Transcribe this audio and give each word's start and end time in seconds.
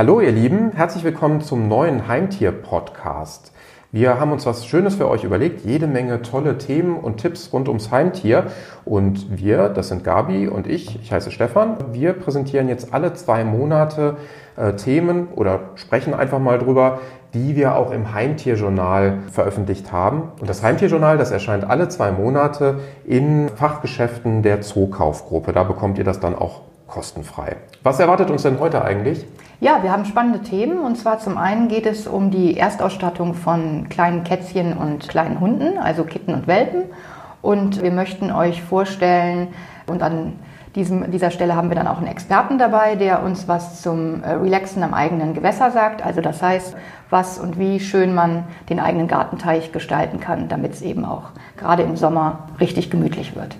Hallo 0.00 0.22
ihr 0.22 0.32
Lieben, 0.32 0.72
herzlich 0.72 1.04
willkommen 1.04 1.42
zum 1.42 1.68
neuen 1.68 2.08
Heimtier-Podcast. 2.08 3.52
Wir 3.92 4.18
haben 4.18 4.32
uns 4.32 4.46
was 4.46 4.64
Schönes 4.64 4.94
für 4.94 5.06
euch 5.06 5.24
überlegt, 5.24 5.66
jede 5.66 5.86
Menge 5.86 6.22
tolle 6.22 6.56
Themen 6.56 6.96
und 6.96 7.18
Tipps 7.18 7.52
rund 7.52 7.68
ums 7.68 7.90
Heimtier. 7.90 8.46
Und 8.86 9.26
wir, 9.38 9.68
das 9.68 9.88
sind 9.88 10.02
Gabi 10.02 10.48
und 10.48 10.66
ich, 10.66 10.98
ich 11.02 11.12
heiße 11.12 11.30
Stefan, 11.30 11.76
wir 11.92 12.14
präsentieren 12.14 12.70
jetzt 12.70 12.94
alle 12.94 13.12
zwei 13.12 13.44
Monate 13.44 14.16
äh, 14.56 14.72
Themen 14.72 15.28
oder 15.36 15.72
sprechen 15.74 16.14
einfach 16.14 16.38
mal 16.38 16.58
drüber, 16.58 17.00
die 17.34 17.54
wir 17.54 17.74
auch 17.74 17.90
im 17.90 18.14
Heimtierjournal 18.14 19.18
veröffentlicht 19.30 19.92
haben. 19.92 20.32
Und 20.40 20.48
das 20.48 20.62
Heimtierjournal, 20.62 21.18
das 21.18 21.30
erscheint 21.30 21.68
alle 21.68 21.90
zwei 21.90 22.10
Monate 22.10 22.78
in 23.04 23.50
Fachgeschäften 23.50 24.42
der 24.42 24.62
Zookaufgruppe. 24.62 25.52
Da 25.52 25.62
bekommt 25.62 25.98
ihr 25.98 26.04
das 26.04 26.20
dann 26.20 26.34
auch 26.34 26.69
kostenfrei. 26.90 27.56
Was 27.82 27.98
erwartet 28.00 28.30
uns 28.30 28.42
denn 28.42 28.60
heute 28.60 28.84
eigentlich? 28.84 29.24
Ja, 29.60 29.82
wir 29.82 29.92
haben 29.92 30.04
spannende 30.04 30.40
Themen 30.40 30.78
und 30.80 30.96
zwar 30.96 31.18
zum 31.18 31.38
einen 31.38 31.68
geht 31.68 31.86
es 31.86 32.06
um 32.06 32.30
die 32.30 32.56
Erstausstattung 32.56 33.34
von 33.34 33.88
kleinen 33.88 34.24
Kätzchen 34.24 34.76
und 34.76 35.08
kleinen 35.08 35.40
Hunden, 35.40 35.78
also 35.78 36.04
Kitten 36.04 36.34
und 36.34 36.46
Welpen. 36.46 36.84
Und 37.42 37.82
wir 37.82 37.90
möchten 37.90 38.32
euch 38.32 38.62
vorstellen 38.62 39.48
und 39.86 40.02
an 40.02 40.34
diesem, 40.74 41.10
dieser 41.10 41.30
Stelle 41.30 41.56
haben 41.56 41.68
wir 41.68 41.74
dann 41.74 41.88
auch 41.88 41.98
einen 41.98 42.06
Experten 42.06 42.58
dabei, 42.58 42.94
der 42.94 43.22
uns 43.22 43.48
was 43.48 43.82
zum 43.82 44.22
äh, 44.22 44.32
Relaxen 44.32 44.82
am 44.82 44.94
eigenen 44.94 45.34
Gewässer 45.34 45.70
sagt. 45.70 46.04
Also 46.04 46.20
das 46.20 46.42
heißt, 46.42 46.76
was 47.08 47.38
und 47.38 47.58
wie 47.58 47.80
schön 47.80 48.14
man 48.14 48.44
den 48.68 48.78
eigenen 48.78 49.08
Gartenteich 49.08 49.72
gestalten 49.72 50.20
kann, 50.20 50.48
damit 50.48 50.74
es 50.74 50.82
eben 50.82 51.04
auch 51.04 51.30
gerade 51.56 51.82
im 51.82 51.96
Sommer 51.96 52.48
richtig 52.60 52.90
gemütlich 52.90 53.34
wird. 53.34 53.56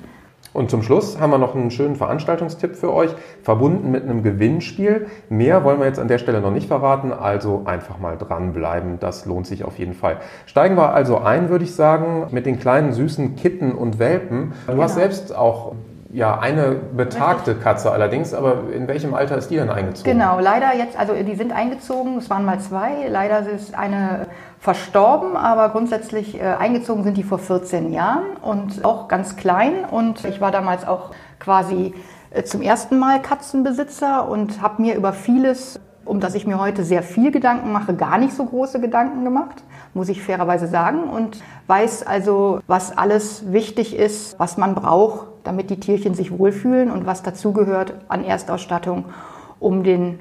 Und 0.53 0.71
zum 0.71 0.83
Schluss 0.83 1.21
haben 1.21 1.31
wir 1.31 1.39
noch 1.39 1.55
einen 1.55 1.71
schönen 1.71 1.95
Veranstaltungstipp 1.95 2.75
für 2.75 2.93
euch, 2.93 3.11
verbunden 3.43 3.91
mit 3.91 4.03
einem 4.03 4.23
Gewinnspiel. 4.23 5.07
Mehr 5.29 5.63
wollen 5.63 5.79
wir 5.79 5.87
jetzt 5.87 6.01
an 6.01 6.09
der 6.09 6.19
Stelle 6.19 6.41
noch 6.41 6.51
nicht 6.51 6.67
verraten, 6.67 7.13
also 7.13 7.63
einfach 7.67 7.99
mal 7.99 8.17
dranbleiben, 8.19 8.99
das 8.99 9.27
lohnt 9.27 9.47
sich 9.47 9.65
auf 9.65 9.79
jeden 9.79 9.95
Fall. 9.95 10.17
Steigen 10.47 10.77
wir 10.77 10.93
also 10.93 11.19
ein, 11.19 11.51
würde 11.51 11.65
ich 11.65 11.75
sagen, 11.75 12.27
mit 12.31 12.47
den 12.47 12.59
kleinen 12.59 12.93
süßen 12.93 13.37
Kitten 13.37 13.73
und 13.73 13.99
Welpen. 13.99 14.53
Du 14.67 14.73
genau. 14.73 14.83
hast 14.83 14.95
selbst 14.95 15.37
auch 15.37 15.75
ja, 16.13 16.39
eine 16.39 16.73
betagte 16.73 17.55
Katze 17.55 17.93
allerdings, 17.93 18.35
aber 18.35 18.65
in 18.73 18.89
welchem 18.89 19.15
Alter 19.15 19.37
ist 19.37 19.49
die 19.49 19.57
denn 19.57 19.71
eingezogen? 19.71 20.13
Genau, 20.13 20.41
leider 20.41 20.75
jetzt, 20.77 20.99
also 20.99 21.15
die 21.15 21.37
sind 21.37 21.53
eingezogen, 21.53 22.19
es 22.19 22.29
waren 22.29 22.45
mal 22.45 22.59
zwei, 22.59 23.07
leider 23.09 23.49
ist 23.49 23.77
eine 23.77 24.27
verstorben, 24.59 25.37
aber 25.37 25.69
grundsätzlich 25.69 26.41
äh, 26.41 26.43
eingezogen 26.43 27.05
sind 27.05 27.17
die 27.17 27.23
vor 27.23 27.39
14 27.39 27.93
Jahren 27.93 28.37
und 28.43 28.85
auch 28.85 29.07
ganz 29.07 29.37
klein 29.37 29.85
und 29.89 30.25
ich 30.25 30.41
war 30.41 30.51
damals 30.51 30.87
auch 30.87 31.11
quasi 31.39 31.95
äh, 32.31 32.43
zum 32.43 32.61
ersten 32.61 32.99
Mal 32.99 33.23
Katzenbesitzer 33.23 34.29
und 34.29 34.61
habe 34.61 34.83
mir 34.83 34.97
über 34.97 35.13
vieles, 35.13 35.79
um 36.05 36.19
das 36.19 36.35
ich 36.35 36.45
mir 36.45 36.59
heute 36.59 36.83
sehr 36.83 37.05
viel 37.05 37.31
Gedanken 37.31 37.71
mache, 37.71 37.95
gar 37.95 38.19
nicht 38.19 38.35
so 38.35 38.45
große 38.45 38.81
Gedanken 38.81 39.25
gemacht 39.25 39.63
muss 39.95 40.09
ich 40.09 40.23
fairerweise 40.23 40.67
sagen, 40.67 41.11
und 41.11 41.43
weiß 41.67 42.07
also, 42.07 42.61
was 42.67 42.97
alles 42.97 43.53
wichtig 43.53 43.97
ist, 43.97 44.39
was 44.39 44.57
man 44.57 44.75
braucht, 44.75 45.27
damit 45.45 45.71
die 45.71 45.81
Tierchen 45.81 46.15
sich 46.15 46.37
wohlfühlen 46.37 46.91
und 46.91 47.07
was 47.07 47.23
dazugehört 47.23 47.95
an 48.09 48.25
Erstausstattung, 48.25 49.07
um 49.59 49.85
den 49.85 50.21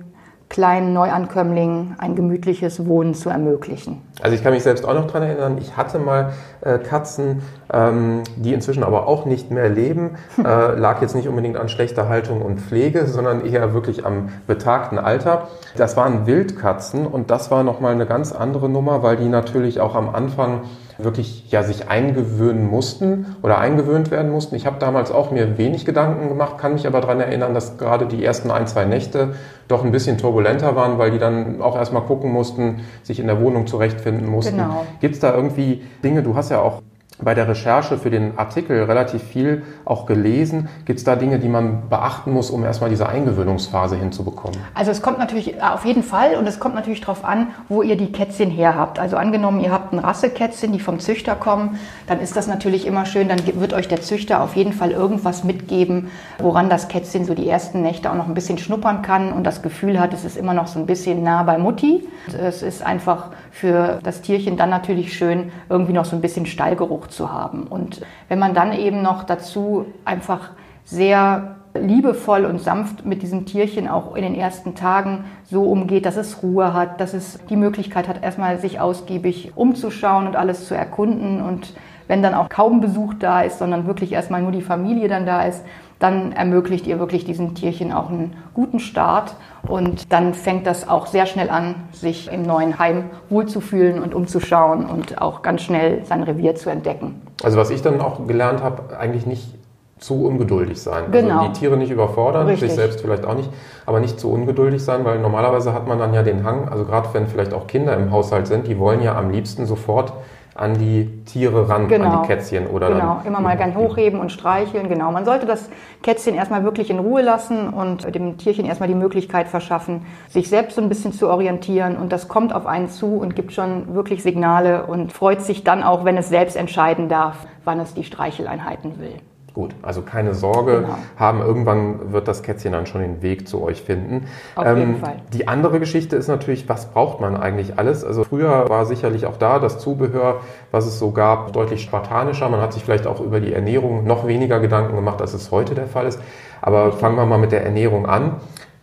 kleinen 0.49 0.93
Neuankömmlingen 0.93 1.95
ein 1.99 2.15
gemütliches 2.15 2.87
Wohnen 2.87 3.13
zu 3.13 3.29
ermöglichen. 3.29 4.01
Also 4.21 4.35
ich 4.35 4.43
kann 4.43 4.51
mich 4.51 4.63
selbst 4.63 4.83
auch 4.83 4.95
noch 4.95 5.05
daran 5.05 5.21
erinnern, 5.23 5.57
ich 5.59 5.77
hatte 5.77 5.99
mal 5.99 6.33
äh, 6.61 6.79
Katzen, 6.79 7.43
ähm, 7.71 8.23
die 8.35 8.53
inzwischen 8.53 8.83
aber 8.83 9.07
auch 9.07 9.25
nicht 9.25 9.51
mehr 9.51 9.69
leben. 9.69 10.17
Äh, 10.39 10.41
lag 10.75 11.01
jetzt 11.01 11.15
nicht 11.15 11.27
unbedingt 11.27 11.55
an 11.55 11.69
schlechter 11.69 12.09
Haltung 12.09 12.41
und 12.41 12.59
Pflege, 12.59 13.05
sondern 13.05 13.45
eher 13.45 13.75
wirklich 13.75 14.07
am 14.07 14.29
betagten 14.47 14.97
Alter. 14.97 15.49
Das 15.77 15.95
waren 15.95 16.25
Wildkatzen 16.25 17.05
und 17.05 17.29
das 17.29 17.51
war 17.51 17.63
nochmal 17.63 17.93
eine 17.93 18.07
ganz 18.07 18.31
andere 18.31 18.69
Nummer, 18.69 19.03
weil 19.03 19.17
die 19.17 19.29
natürlich 19.29 19.79
auch 19.79 19.93
am 19.93 20.09
Anfang 20.09 20.61
wirklich 21.03 21.49
ja 21.51 21.63
sich 21.63 21.89
eingewöhnen 21.89 22.69
mussten 22.69 23.35
oder 23.41 23.57
eingewöhnt 23.57 24.11
werden 24.11 24.31
mussten. 24.31 24.55
Ich 24.55 24.65
habe 24.65 24.77
damals 24.79 25.11
auch 25.11 25.31
mir 25.31 25.57
wenig 25.57 25.85
Gedanken 25.85 26.29
gemacht, 26.29 26.57
kann 26.57 26.73
mich 26.73 26.85
aber 26.85 27.01
daran 27.01 27.19
erinnern, 27.19 27.53
dass 27.53 27.77
gerade 27.77 28.05
die 28.05 28.23
ersten 28.23 28.51
ein, 28.51 28.67
zwei 28.67 28.85
Nächte 28.85 29.33
doch 29.67 29.83
ein 29.83 29.91
bisschen 29.91 30.17
turbulenter 30.17 30.75
waren, 30.75 30.97
weil 30.97 31.11
die 31.11 31.19
dann 31.19 31.61
auch 31.61 31.75
erstmal 31.75 32.03
gucken 32.03 32.31
mussten, 32.31 32.81
sich 33.03 33.19
in 33.19 33.27
der 33.27 33.41
Wohnung 33.41 33.67
zurechtfinden 33.67 34.27
mussten. 34.27 34.57
Genau. 34.57 34.85
Gibt 34.99 35.15
es 35.15 35.21
da 35.21 35.33
irgendwie 35.33 35.83
Dinge, 36.03 36.23
du 36.23 36.35
hast 36.35 36.49
ja 36.49 36.61
auch 36.61 36.81
bei 37.21 37.33
der 37.33 37.47
Recherche 37.47 37.97
für 37.97 38.09
den 38.09 38.37
Artikel 38.37 38.83
relativ 38.83 39.21
viel 39.23 39.63
auch 39.85 40.05
gelesen. 40.05 40.69
Gibt 40.85 40.99
es 40.99 41.05
da 41.05 41.15
Dinge, 41.15 41.39
die 41.39 41.49
man 41.49 41.89
beachten 41.89 42.31
muss, 42.31 42.49
um 42.49 42.63
erstmal 42.63 42.89
diese 42.89 43.09
Eingewöhnungsphase 43.09 43.95
hinzubekommen? 43.97 44.57
Also 44.73 44.91
es 44.91 45.01
kommt 45.01 45.19
natürlich 45.19 45.61
auf 45.61 45.85
jeden 45.85 46.03
Fall 46.03 46.35
und 46.35 46.47
es 46.47 46.59
kommt 46.59 46.75
natürlich 46.75 47.01
darauf 47.01 47.25
an, 47.25 47.47
wo 47.67 47.81
ihr 47.81 47.97
die 47.97 48.11
Kätzchen 48.11 48.49
her 48.49 48.75
habt. 48.75 48.99
Also 48.99 49.17
angenommen, 49.17 49.59
ihr 49.59 49.71
habt 49.71 49.91
ein 49.91 49.99
Rassekätzchen, 49.99 50.71
die 50.71 50.79
vom 50.79 50.99
Züchter 50.99 51.35
kommen, 51.35 51.77
dann 52.07 52.21
ist 52.21 52.35
das 52.37 52.47
natürlich 52.47 52.87
immer 52.87 53.05
schön, 53.05 53.27
dann 53.27 53.39
wird 53.45 53.73
euch 53.73 53.87
der 53.87 54.01
Züchter 54.01 54.41
auf 54.41 54.55
jeden 54.55 54.73
Fall 54.73 54.91
irgendwas 54.91 55.43
mitgeben, 55.43 56.09
woran 56.39 56.69
das 56.69 56.87
Kätzchen 56.87 57.25
so 57.25 57.33
die 57.33 57.49
ersten 57.49 57.81
Nächte 57.81 58.11
auch 58.11 58.15
noch 58.15 58.27
ein 58.27 58.33
bisschen 58.33 58.57
schnuppern 58.57 59.01
kann 59.01 59.33
und 59.33 59.43
das 59.43 59.61
Gefühl 59.61 59.99
hat, 59.99 60.13
es 60.13 60.23
ist 60.23 60.37
immer 60.37 60.53
noch 60.53 60.67
so 60.67 60.79
ein 60.79 60.85
bisschen 60.85 61.23
nah 61.23 61.43
bei 61.43 61.57
Mutti. 61.57 62.07
Es 62.37 62.61
ist 62.61 62.85
einfach 62.85 63.31
für 63.51 63.99
das 64.03 64.21
Tierchen 64.21 64.57
dann 64.57 64.69
natürlich 64.69 65.13
schön, 65.13 65.51
irgendwie 65.69 65.93
noch 65.93 66.05
so 66.05 66.15
ein 66.15 66.21
bisschen 66.21 66.45
Stallgeruch 66.45 67.07
zu 67.07 67.31
haben. 67.31 67.63
Und 67.63 68.01
wenn 68.27 68.39
man 68.39 68.53
dann 68.53 68.73
eben 68.73 69.01
noch 69.01 69.23
dazu 69.23 69.85
einfach 70.05 70.51
sehr 70.83 71.55
liebevoll 71.73 72.45
und 72.45 72.59
sanft 72.59 73.05
mit 73.05 73.21
diesem 73.21 73.45
Tierchen 73.45 73.87
auch 73.87 74.15
in 74.15 74.23
den 74.23 74.35
ersten 74.35 74.75
Tagen 74.75 75.25
so 75.45 75.63
umgeht, 75.63 76.05
dass 76.05 76.17
es 76.17 76.41
Ruhe 76.41 76.73
hat, 76.73 76.99
dass 76.99 77.13
es 77.13 77.39
die 77.49 77.55
Möglichkeit 77.55 78.07
hat, 78.07 78.23
erstmal 78.23 78.59
sich 78.59 78.79
ausgiebig 78.79 79.53
umzuschauen 79.55 80.27
und 80.27 80.35
alles 80.35 80.67
zu 80.67 80.73
erkunden. 80.73 81.41
Und 81.41 81.73
wenn 82.09 82.23
dann 82.23 82.33
auch 82.33 82.49
kaum 82.49 82.81
Besuch 82.81 83.13
da 83.19 83.41
ist, 83.41 83.59
sondern 83.59 83.85
wirklich 83.85 84.11
erstmal 84.11 84.41
nur 84.41 84.51
die 84.51 84.63
Familie 84.63 85.07
dann 85.07 85.27
da 85.27 85.43
ist, 85.43 85.63
dann 85.99 86.31
ermöglicht 86.31 86.87
ihr 86.87 86.97
wirklich 86.97 87.23
diesen 87.23 87.53
Tierchen 87.53 87.93
auch 87.93 88.09
einen 88.09 88.35
guten 88.55 88.79
Start 88.79 89.35
und 89.67 90.11
dann 90.11 90.33
fängt 90.33 90.65
das 90.65 90.89
auch 90.89 91.05
sehr 91.05 91.27
schnell 91.27 91.51
an, 91.51 91.75
sich 91.91 92.31
im 92.31 92.41
neuen 92.41 92.79
Heim 92.79 93.05
wohlzufühlen 93.29 94.01
und 94.01 94.15
umzuschauen 94.15 94.87
und 94.87 95.21
auch 95.21 95.43
ganz 95.43 95.61
schnell 95.61 96.03
sein 96.05 96.23
Revier 96.23 96.55
zu 96.55 96.71
entdecken. 96.71 97.21
Also 97.43 97.57
was 97.57 97.69
ich 97.69 97.83
dann 97.83 98.01
auch 98.01 98.25
gelernt 98.25 98.63
habe, 98.63 98.97
eigentlich 98.97 99.27
nicht 99.27 99.53
zu 99.99 100.25
ungeduldig 100.25 100.81
sein. 100.81 101.03
Also 101.05 101.11
genau. 101.11 101.39
Also 101.41 101.51
die 101.51 101.59
Tiere 101.59 101.77
nicht 101.77 101.91
überfordern, 101.91 102.47
Richtig. 102.47 102.69
sich 102.69 102.79
selbst 102.79 103.01
vielleicht 103.01 103.25
auch 103.25 103.35
nicht, 103.35 103.49
aber 103.85 103.99
nicht 103.99 104.19
zu 104.19 104.31
ungeduldig 104.31 104.83
sein, 104.83 105.05
weil 105.05 105.19
normalerweise 105.19 105.73
hat 105.73 105.87
man 105.87 105.99
dann 105.99 106.13
ja 106.13 106.23
den 106.23 106.43
Hang, 106.43 106.69
also 106.69 106.85
gerade 106.85 107.09
wenn 107.13 107.27
vielleicht 107.27 107.53
auch 107.53 107.67
Kinder 107.67 107.95
im 107.95 108.09
Haushalt 108.09 108.47
sind, 108.47 108.65
die 108.65 108.79
wollen 108.79 109.03
ja 109.03 109.15
am 109.15 109.29
liebsten 109.29 109.67
sofort 109.67 110.13
an 110.59 110.77
die 110.77 111.23
Tiere 111.23 111.69
ran, 111.69 111.87
genau. 111.87 112.05
an 112.05 112.21
die 112.21 112.27
Kätzchen 112.27 112.67
oder 112.67 112.89
Genau, 112.89 113.21
immer 113.25 113.39
mal 113.39 113.55
gern 113.55 113.75
hochheben 113.75 114.19
und 114.19 114.31
streicheln, 114.31 114.89
genau. 114.89 115.11
Man 115.11 115.23
sollte 115.23 115.45
das 115.45 115.69
Kätzchen 116.03 116.35
erstmal 116.35 116.63
wirklich 116.63 116.89
in 116.89 116.99
Ruhe 116.99 117.21
lassen 117.21 117.69
und 117.69 118.13
dem 118.13 118.37
Tierchen 118.37 118.65
erstmal 118.65 118.89
die 118.89 118.95
Möglichkeit 118.95 119.47
verschaffen, 119.47 120.05
sich 120.27 120.49
selbst 120.49 120.75
so 120.75 120.81
ein 120.81 120.89
bisschen 120.89 121.13
zu 121.13 121.29
orientieren 121.29 121.95
und 121.95 122.11
das 122.11 122.27
kommt 122.27 122.53
auf 122.53 122.65
einen 122.65 122.89
zu 122.89 123.15
und 123.17 123.35
gibt 123.35 123.53
schon 123.53 123.95
wirklich 123.95 124.21
Signale 124.21 124.85
und 124.85 125.13
freut 125.13 125.41
sich 125.41 125.63
dann 125.63 125.81
auch, 125.81 126.03
wenn 126.03 126.17
es 126.17 126.27
selbst 126.27 126.57
entscheiden 126.57 127.07
darf, 127.07 127.47
wann 127.63 127.79
es 127.79 127.93
die 127.93 128.03
Streicheleinheiten 128.03 128.99
will. 128.99 129.15
Gut, 129.59 129.75
also 129.81 130.03
keine 130.03 130.35
Sorge 130.35 130.83
genau. 130.83 130.95
haben, 131.17 131.41
irgendwann 131.41 132.13
wird 132.13 132.29
das 132.29 132.43
Kätzchen 132.43 132.71
dann 132.71 132.85
schon 132.85 133.01
den 133.01 133.21
Weg 133.21 133.45
zu 133.45 133.61
euch 133.61 133.81
finden. 133.81 134.25
Auf 134.55 134.65
ähm, 134.65 134.77
jeden 134.77 134.95
Fall. 134.99 135.17
Die 135.33 135.49
andere 135.49 135.81
Geschichte 135.81 136.15
ist 136.15 136.29
natürlich, 136.29 136.69
was 136.69 136.85
braucht 136.85 137.19
man 137.19 137.35
eigentlich 137.35 137.77
alles? 137.77 138.05
Also 138.05 138.23
früher 138.23 138.69
war 138.69 138.85
sicherlich 138.85 139.25
auch 139.25 139.35
da 139.35 139.59
das 139.59 139.77
Zubehör, 139.77 140.39
was 140.71 140.85
es 140.85 140.97
so 140.97 141.11
gab, 141.11 141.51
deutlich 141.51 141.81
spartanischer. 141.81 142.47
Man 142.47 142.61
hat 142.61 142.71
sich 142.71 142.85
vielleicht 142.85 143.05
auch 143.05 143.19
über 143.19 143.41
die 143.41 143.51
Ernährung 143.51 144.05
noch 144.05 144.25
weniger 144.25 144.61
Gedanken 144.61 144.95
gemacht, 144.95 145.19
als 145.19 145.33
es 145.33 145.51
heute 145.51 145.75
der 145.75 145.87
Fall 145.87 146.05
ist. 146.05 146.21
Aber 146.61 146.93
fangen 146.93 147.17
wir 147.17 147.25
mal 147.25 147.37
mit 147.37 147.51
der 147.51 147.65
Ernährung 147.65 148.05
an. 148.05 148.37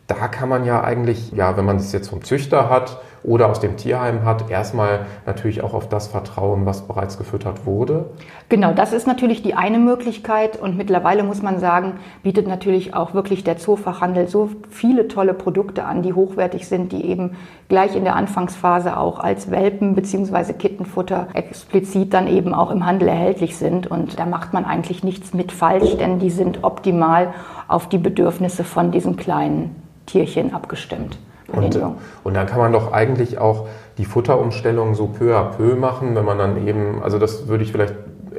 Da 0.08 0.28
kann 0.28 0.50
man 0.50 0.66
ja 0.66 0.84
eigentlich, 0.84 1.32
ja, 1.32 1.56
wenn 1.56 1.64
man 1.64 1.76
es 1.76 1.90
jetzt 1.92 2.10
vom 2.10 2.22
Züchter 2.22 2.68
hat 2.68 3.00
oder 3.26 3.50
aus 3.50 3.60
dem 3.60 3.76
Tierheim 3.76 4.24
hat, 4.24 4.50
erstmal 4.50 5.06
natürlich 5.26 5.62
auch 5.62 5.74
auf 5.74 5.88
das 5.88 6.06
vertrauen, 6.06 6.64
was 6.64 6.86
bereits 6.86 7.18
gefüttert 7.18 7.66
wurde? 7.66 8.06
Genau, 8.48 8.72
das 8.72 8.92
ist 8.92 9.06
natürlich 9.06 9.42
die 9.42 9.54
eine 9.54 9.78
Möglichkeit 9.78 10.60
und 10.60 10.76
mittlerweile 10.76 11.24
muss 11.24 11.42
man 11.42 11.58
sagen, 11.58 11.94
bietet 12.22 12.46
natürlich 12.46 12.94
auch 12.94 13.14
wirklich 13.14 13.42
der 13.42 13.58
Zoofachhandel 13.58 14.28
so 14.28 14.50
viele 14.70 15.08
tolle 15.08 15.34
Produkte 15.34 15.84
an, 15.84 16.02
die 16.02 16.12
hochwertig 16.12 16.68
sind, 16.68 16.92
die 16.92 17.04
eben 17.04 17.36
gleich 17.68 17.96
in 17.96 18.04
der 18.04 18.14
Anfangsphase 18.14 18.96
auch 18.96 19.18
als 19.18 19.50
Welpen 19.50 19.96
bzw. 19.96 20.52
Kittenfutter 20.52 21.26
explizit 21.34 22.14
dann 22.14 22.28
eben 22.28 22.54
auch 22.54 22.70
im 22.70 22.86
Handel 22.86 23.08
erhältlich 23.08 23.56
sind 23.56 23.88
und 23.88 24.18
da 24.20 24.26
macht 24.26 24.52
man 24.52 24.64
eigentlich 24.64 25.02
nichts 25.02 25.34
mit 25.34 25.50
falsch, 25.50 25.96
denn 25.96 26.20
die 26.20 26.30
sind 26.30 26.62
optimal 26.62 27.34
auf 27.66 27.88
die 27.88 27.98
Bedürfnisse 27.98 28.62
von 28.62 28.92
diesen 28.92 29.16
kleinen 29.16 29.74
Tierchen 30.06 30.54
abgestimmt. 30.54 31.18
Und, 31.52 31.80
und 32.24 32.34
dann 32.34 32.46
kann 32.46 32.58
man 32.58 32.72
doch 32.72 32.92
eigentlich 32.92 33.38
auch 33.38 33.68
die 33.98 34.04
Futterumstellung 34.04 34.94
so 34.94 35.06
peu 35.06 35.36
à 35.36 35.44
peu 35.44 35.76
machen, 35.76 36.14
wenn 36.14 36.24
man 36.24 36.38
dann 36.38 36.66
eben, 36.66 37.02
also 37.02 37.18
das 37.18 37.48
würde 37.48 37.64
ich 37.64 37.72
vielleicht 37.72 37.94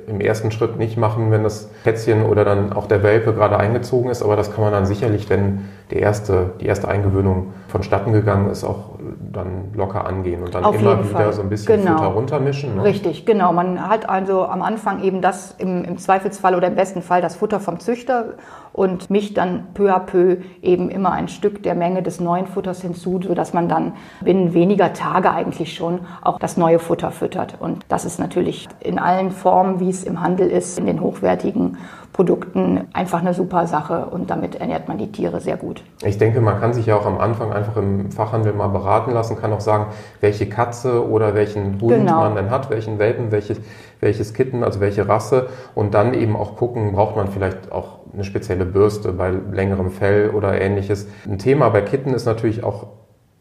im 0.07 0.21
ersten 0.21 0.51
Schritt 0.51 0.77
nicht 0.77 0.97
machen, 0.97 1.31
wenn 1.31 1.43
das 1.43 1.69
Kätzchen 1.83 2.23
oder 2.23 2.45
dann 2.45 2.73
auch 2.73 2.87
der 2.87 3.03
Welpe 3.03 3.33
gerade 3.33 3.57
eingezogen 3.57 4.09
ist, 4.09 4.23
aber 4.23 4.35
das 4.35 4.53
kann 4.53 4.63
man 4.63 4.71
dann 4.71 4.85
sicherlich, 4.85 5.29
wenn 5.29 5.69
der 5.91 5.99
erste, 5.99 6.51
die 6.59 6.65
erste 6.65 6.87
Eingewöhnung 6.87 7.53
vonstatten 7.67 8.11
gegangen 8.11 8.49
ist, 8.49 8.63
auch 8.63 8.97
dann 9.31 9.73
locker 9.73 10.05
angehen 10.05 10.43
und 10.43 10.53
dann 10.53 10.63
Auf 10.65 10.79
immer 10.79 10.99
wieder 10.99 11.17
Fall. 11.17 11.33
so 11.33 11.41
ein 11.41 11.49
bisschen 11.49 11.81
Genau. 11.81 11.97
Futter 11.97 12.07
runtermischen. 12.07 12.75
Ne? 12.75 12.83
Richtig, 12.83 13.25
genau. 13.25 13.53
Man 13.53 13.87
hat 13.87 14.09
also 14.09 14.45
am 14.45 14.61
Anfang 14.61 15.03
eben 15.03 15.21
das 15.21 15.55
im, 15.57 15.83
im 15.83 15.97
Zweifelsfall 15.97 16.55
oder 16.55 16.67
im 16.67 16.75
besten 16.75 17.01
Fall 17.01 17.21
das 17.21 17.35
Futter 17.35 17.59
vom 17.59 17.79
Züchter 17.79 18.33
und 18.73 19.09
mischt 19.09 19.37
dann 19.37 19.67
peu 19.73 19.93
à 19.93 19.99
peu 19.99 20.37
eben 20.61 20.89
immer 20.89 21.11
ein 21.11 21.27
Stück 21.27 21.63
der 21.63 21.75
Menge 21.75 22.03
des 22.03 22.19
neuen 22.19 22.47
Futters 22.47 22.81
hinzu, 22.81 23.19
sodass 23.21 23.53
man 23.53 23.69
dann 23.69 23.93
binnen 24.21 24.53
weniger 24.53 24.93
Tage 24.93 25.31
eigentlich 25.31 25.73
schon 25.73 25.99
auch 26.21 26.39
das 26.39 26.57
neue 26.57 26.79
Futter 26.79 27.11
füttert. 27.11 27.55
Und 27.59 27.85
das 27.89 28.05
ist 28.05 28.19
natürlich 28.19 28.67
in 28.79 28.99
allen 28.99 29.31
Formen, 29.31 29.79
wie 29.79 29.89
es 29.89 30.03
im 30.03 30.21
Handel 30.21 30.49
ist, 30.49 30.77
in 30.79 30.85
den 30.85 31.01
hochwertigen 31.01 31.77
Produkten 32.17 32.87
einfach 32.93 33.21
eine 33.21 33.35
super 33.35 33.67
Sache 33.67 34.07
und 34.07 34.31
damit 34.31 34.55
ernährt 34.59 34.87
man 34.87 34.97
die 34.97 35.11
Tiere 35.11 35.39
sehr 35.39 35.55
gut. 35.55 35.83
Ich 36.03 36.17
denke, 36.17 36.41
man 36.41 36.59
kann 36.59 36.73
sich 36.73 36.87
ja 36.87 36.95
auch 36.95 37.05
am 37.05 37.19
Anfang 37.19 37.53
einfach 37.53 37.77
im 37.77 38.11
Fachhandel 38.11 38.53
mal 38.53 38.69
beraten 38.69 39.11
lassen, 39.11 39.37
kann 39.37 39.53
auch 39.53 39.59
sagen, 39.61 39.85
welche 40.19 40.49
Katze 40.49 41.07
oder 41.07 41.35
welchen 41.35 41.79
Hund 41.79 41.91
Genau. 41.93 42.21
man 42.21 42.33
denn 42.33 42.49
hat, 42.49 42.71
welchen 42.71 42.97
Welpen, 42.97 43.31
welches, 43.31 43.61
welches 43.99 44.33
Kitten, 44.33 44.63
also 44.63 44.79
welche 44.79 45.07
Rasse 45.07 45.49
und 45.75 45.93
dann 45.93 46.15
eben 46.15 46.35
auch 46.35 46.55
gucken, 46.55 46.93
braucht 46.93 47.15
man 47.15 47.27
vielleicht 47.27 47.71
auch 47.71 47.99
eine 48.11 48.23
spezielle 48.23 48.65
Bürste 48.65 49.11
bei 49.11 49.31
längerem 49.51 49.91
Fell 49.91 50.31
oder 50.31 50.59
ähnliches. 50.59 51.07
Ein 51.29 51.37
Thema 51.37 51.69
bei 51.69 51.81
Kitten 51.81 52.15
ist 52.15 52.25
natürlich 52.25 52.63
auch 52.63 52.87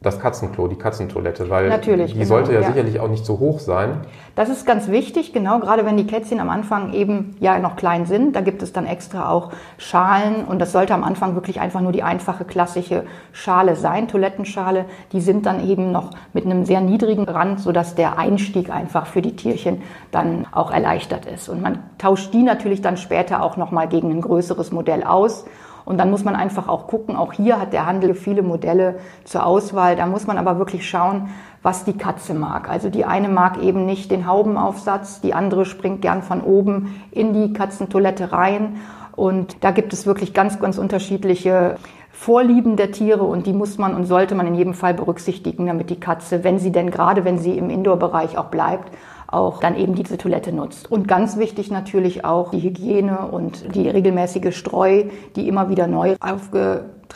das 0.02 0.20
Katzenklo, 0.20 0.69
die 0.69 0.76
Katzentoilette, 0.76 1.48
weil 1.48 1.69
Natürlich, 1.69 2.12
die 2.12 2.19
genau, 2.19 2.28
sollte 2.28 2.52
ja, 2.52 2.60
ja. 2.60 2.66
sicherlich 2.66 3.00
auch 3.00 3.08
nicht 3.08 3.25
so 3.25 3.38
hoch 3.38 3.60
sein. 3.60 4.02
Das 4.34 4.50
ist 4.50 4.66
ganz 4.66 4.88
wichtig, 4.88 5.32
genau, 5.32 5.58
gerade 5.58 5.87
wenn 5.87 5.96
die 5.96 6.06
Kätzchen 6.06 6.38
am 6.38 6.50
Anfang 6.50 6.93
eben 6.93 7.34
ja 7.40 7.58
noch 7.58 7.76
klein 7.76 8.04
sind. 8.04 8.37
Da 8.37 8.43
gibt 8.43 8.62
es 8.62 8.75
dann 8.75 8.87
extra 8.87 9.31
auch 9.31 9.52
Schalen 9.78 10.44
und 10.44 10.58
das 10.58 10.72
sollte 10.72 10.93
am 10.93 11.02
Anfang 11.02 11.34
wirklich 11.34 11.60
einfach 11.60 11.81
nur 11.81 11.93
die 11.93 12.02
einfache 12.02 12.44
klassische 12.44 13.04
Schale 13.32 13.75
sein, 13.75 14.06
Toilettenschale. 14.06 14.84
Die 15.12 15.22
sind 15.22 15.46
dann 15.46 15.66
eben 15.66 15.93
noch 15.93 16.10
mit 16.34 16.44
einem 16.44 16.66
sehr 16.66 16.82
niedrigen 16.82 17.25
Rand, 17.25 17.60
sodass 17.60 17.94
der 17.94 18.19
Einstieg 18.19 18.70
einfach 18.70 19.06
für 19.06 19.22
die 19.22 19.34
Tierchen 19.34 19.82
dann 20.10 20.46
auch 20.52 20.70
erleichtert 20.70 21.25
ist. 21.25 21.48
Und 21.48 21.62
man 21.62 21.78
tauscht 21.96 22.34
die 22.34 22.43
natürlich 22.43 22.82
dann 22.82 22.98
später 22.98 23.43
auch 23.43 23.56
nochmal 23.56 23.88
gegen 23.88 24.10
ein 24.10 24.20
größeres 24.20 24.72
Modell 24.72 25.04
aus. 25.04 25.46
Und 25.87 25.99
dann 25.99 26.11
muss 26.11 26.25
man 26.25 26.35
einfach 26.35 26.69
auch 26.69 26.88
gucken, 26.88 27.15
auch 27.17 27.33
hier 27.33 27.61
hat 27.61 27.73
der 27.73 27.87
Handel 27.87 28.15
viele 28.15 28.43
Modelle 28.43 28.99
zur 29.25 29.47
Auswahl. 29.47 29.94
Da 29.94 30.05
muss 30.06 30.27
man 30.27 30.37
aber 30.37 30.59
wirklich 30.59 30.87
schauen, 30.87 31.29
was 31.62 31.85
die 31.85 31.97
Katze 31.97 32.35
mag. 32.35 32.69
Also 32.69 32.91
die 32.91 33.05
eine 33.05 33.29
mag 33.29 33.62
eben 33.62 33.87
nicht 33.87 34.11
den 34.11 34.27
Haubenaufsatz, 34.27 35.21
die 35.21 35.33
andere 35.33 35.65
springt 35.65 36.03
gern 36.03 36.23
von 36.23 36.41
oben 36.43 37.00
in 37.12 37.33
die 37.33 37.53
Katzentoilette 37.53 38.33
rein. 38.33 38.79
Und 39.15 39.62
da 39.62 39.71
gibt 39.71 39.93
es 39.93 40.06
wirklich 40.06 40.35
ganz, 40.35 40.59
ganz 40.59 40.77
unterschiedliche 40.77 41.77
Vorlieben 42.11 42.77
der 42.77 42.91
Tiere 42.91 43.23
und 43.23 43.47
die 43.47 43.53
muss 43.53 43.79
man 43.79 43.94
und 43.94 44.06
sollte 44.06 44.35
man 44.35 44.47
in 44.49 44.55
jedem 44.55 44.75
Fall 44.75 44.94
berücksichtigen, 44.94 45.67
damit 45.67 45.91
die 45.91 46.00
Katze, 46.00 46.43
wenn 46.43 46.59
sie 46.59 46.73
denn 46.73 46.91
gerade, 46.91 47.25
wenn 47.25 47.39
sie 47.39 47.56
im 47.56 47.71
Indoor-Bereich 47.71 48.39
auch 48.39 48.47
bleibt, 48.47 48.91
auch 49.28 49.61
dann 49.61 49.76
eben 49.76 49.94
diese 49.94 50.19
Toilette 50.19 50.52
nutzt. 50.52 50.90
Und 50.90 51.08
ganz 51.08 51.37
wichtig 51.37 51.70
natürlich 51.70 52.25
auch 52.25 52.50
die 52.50 52.62
Hygiene 52.62 53.28
und 53.31 53.75
die 53.75 53.88
regelmäßige 53.88 54.56
Streu, 54.56 55.05
die 55.34 55.49
immer 55.49 55.69
wieder 55.69 55.87
neu 55.87 56.17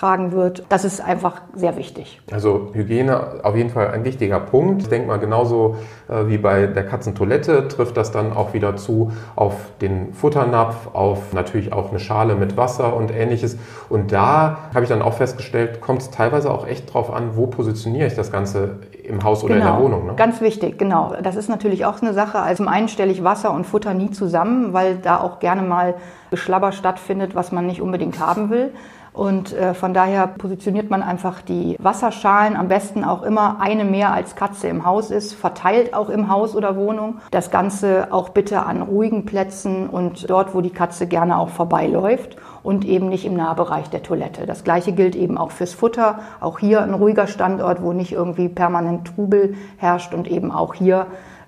aufgetragen 0.00 0.32
wird. 0.32 0.64
Das 0.69 0.85
ist 0.85 1.00
einfach 1.00 1.43
sehr 1.55 1.76
wichtig. 1.76 2.20
Also 2.32 2.70
Hygiene 2.73 3.41
auf 3.43 3.55
jeden 3.55 3.70
Fall 3.70 3.91
ein 3.91 4.05
wichtiger 4.05 4.41
Punkt. 4.41 4.82
Ich 4.82 4.88
denke 4.88 5.08
mal, 5.08 5.19
genauso 5.19 5.76
äh, 6.08 6.26
wie 6.26 6.38
bei 6.38 6.67
der 6.67 6.87
Katzentoilette 6.87 7.69
trifft 7.69 7.97
das 7.97 8.11
dann 8.11 8.32
auch 8.32 8.55
wieder 8.55 8.76
zu 8.76 9.12
auf 9.37 9.55
den 9.81 10.14
Futternapf, 10.14 10.94
auf 10.94 11.32
natürlich 11.32 11.73
auch 11.73 11.91
eine 11.91 12.00
Schale 12.00 12.35
mit 12.35 12.56
Wasser 12.56 12.97
und 12.97 13.11
ähnliches. 13.11 13.58
Und 13.88 14.12
da 14.12 14.70
habe 14.75 14.85
ich 14.85 14.88
dann 14.88 15.02
auch 15.02 15.14
festgestellt, 15.14 15.81
kommt 15.81 16.02
es 16.02 16.11
teilweise 16.11 16.50
auch 16.50 16.67
echt 16.67 16.93
drauf 16.93 17.12
an, 17.12 17.31
wo 17.35 17.47
positioniere 17.47 18.06
ich 18.06 18.14
das 18.14 18.32
Ganze 18.32 18.76
im 19.05 19.23
Haus 19.23 19.44
oder 19.44 19.56
in 19.56 19.62
der 19.62 19.79
Wohnung. 19.79 20.06
Ne? 20.06 20.14
Ganz 20.17 20.41
wichtig, 20.41 20.79
genau. 20.79 21.14
Das 21.23 21.37
ist 21.37 21.49
natürlich 21.49 21.85
auch 21.85 22.00
eine 22.00 22.14
Sache. 22.14 22.38
Also 22.38 22.62
zum 22.62 22.73
einen 22.73 22.88
stelle 22.88 23.11
ich 23.11 23.25
Wasser 23.25 23.52
und 23.52 23.67
Futter 23.67 23.93
nie 23.93 24.11
zusammen, 24.11 24.73
weil 24.73 24.97
da 24.97 25.20
auch 25.20 25.41
gerne 25.41 25.62
mal 25.62 25.94
Geschlabber 26.31 26.73
stattfindet, 26.73 27.35
was 27.35 27.50
man 27.52 27.67
nicht 27.67 27.82
unbedingt 27.82 28.20
haben 28.20 28.50
will. 28.50 28.73
Und 29.12 29.52
äh, 29.52 29.74
von 29.74 29.92
daher 29.92 30.26
positioniert 30.26 30.90
man 30.90 31.02
einfach 31.02 31.42
die 31.42 31.76
Wasserschalen 31.80 32.56
am 32.56 32.68
besten 32.68 33.04
auch 33.04 33.22
immer 33.22 33.60
eine 33.60 33.84
mehr 33.84 34.12
als 34.12 34.36
Katze 34.36 34.68
im 34.68 34.84
Haus 34.84 35.10
ist, 35.10 35.34
verteilt 35.34 35.94
auch 35.94 36.08
im 36.08 36.30
Haus 36.30 36.54
oder 36.54 36.76
Wohnung. 36.76 37.18
Das 37.30 37.50
Ganze 37.50 38.08
auch 38.12 38.28
bitte 38.28 38.64
an 38.64 38.82
ruhigen 38.82 39.26
Plätzen 39.26 39.88
und 39.88 40.30
dort, 40.30 40.54
wo 40.54 40.60
die 40.60 40.70
Katze 40.70 41.06
gerne 41.06 41.38
auch 41.38 41.48
vorbeiläuft 41.48 42.36
und 42.62 42.84
eben 42.84 43.08
nicht 43.08 43.24
im 43.24 43.34
Nahbereich 43.34 43.90
der 43.90 44.02
Toilette. 44.02 44.46
Das 44.46 44.64
gleiche 44.64 44.92
gilt 44.92 45.16
eben 45.16 45.38
auch 45.38 45.50
fürs 45.50 45.74
Futter. 45.74 46.20
Auch 46.40 46.58
hier 46.58 46.82
ein 46.82 46.94
ruhiger 46.94 47.26
Standort, 47.26 47.82
wo 47.82 47.92
nicht 47.92 48.12
irgendwie 48.12 48.48
permanent 48.48 49.06
Trubel 49.06 49.54
herrscht 49.78 50.14
und 50.14 50.28
eben 50.28 50.52
auch 50.52 50.74
hier 50.74 51.06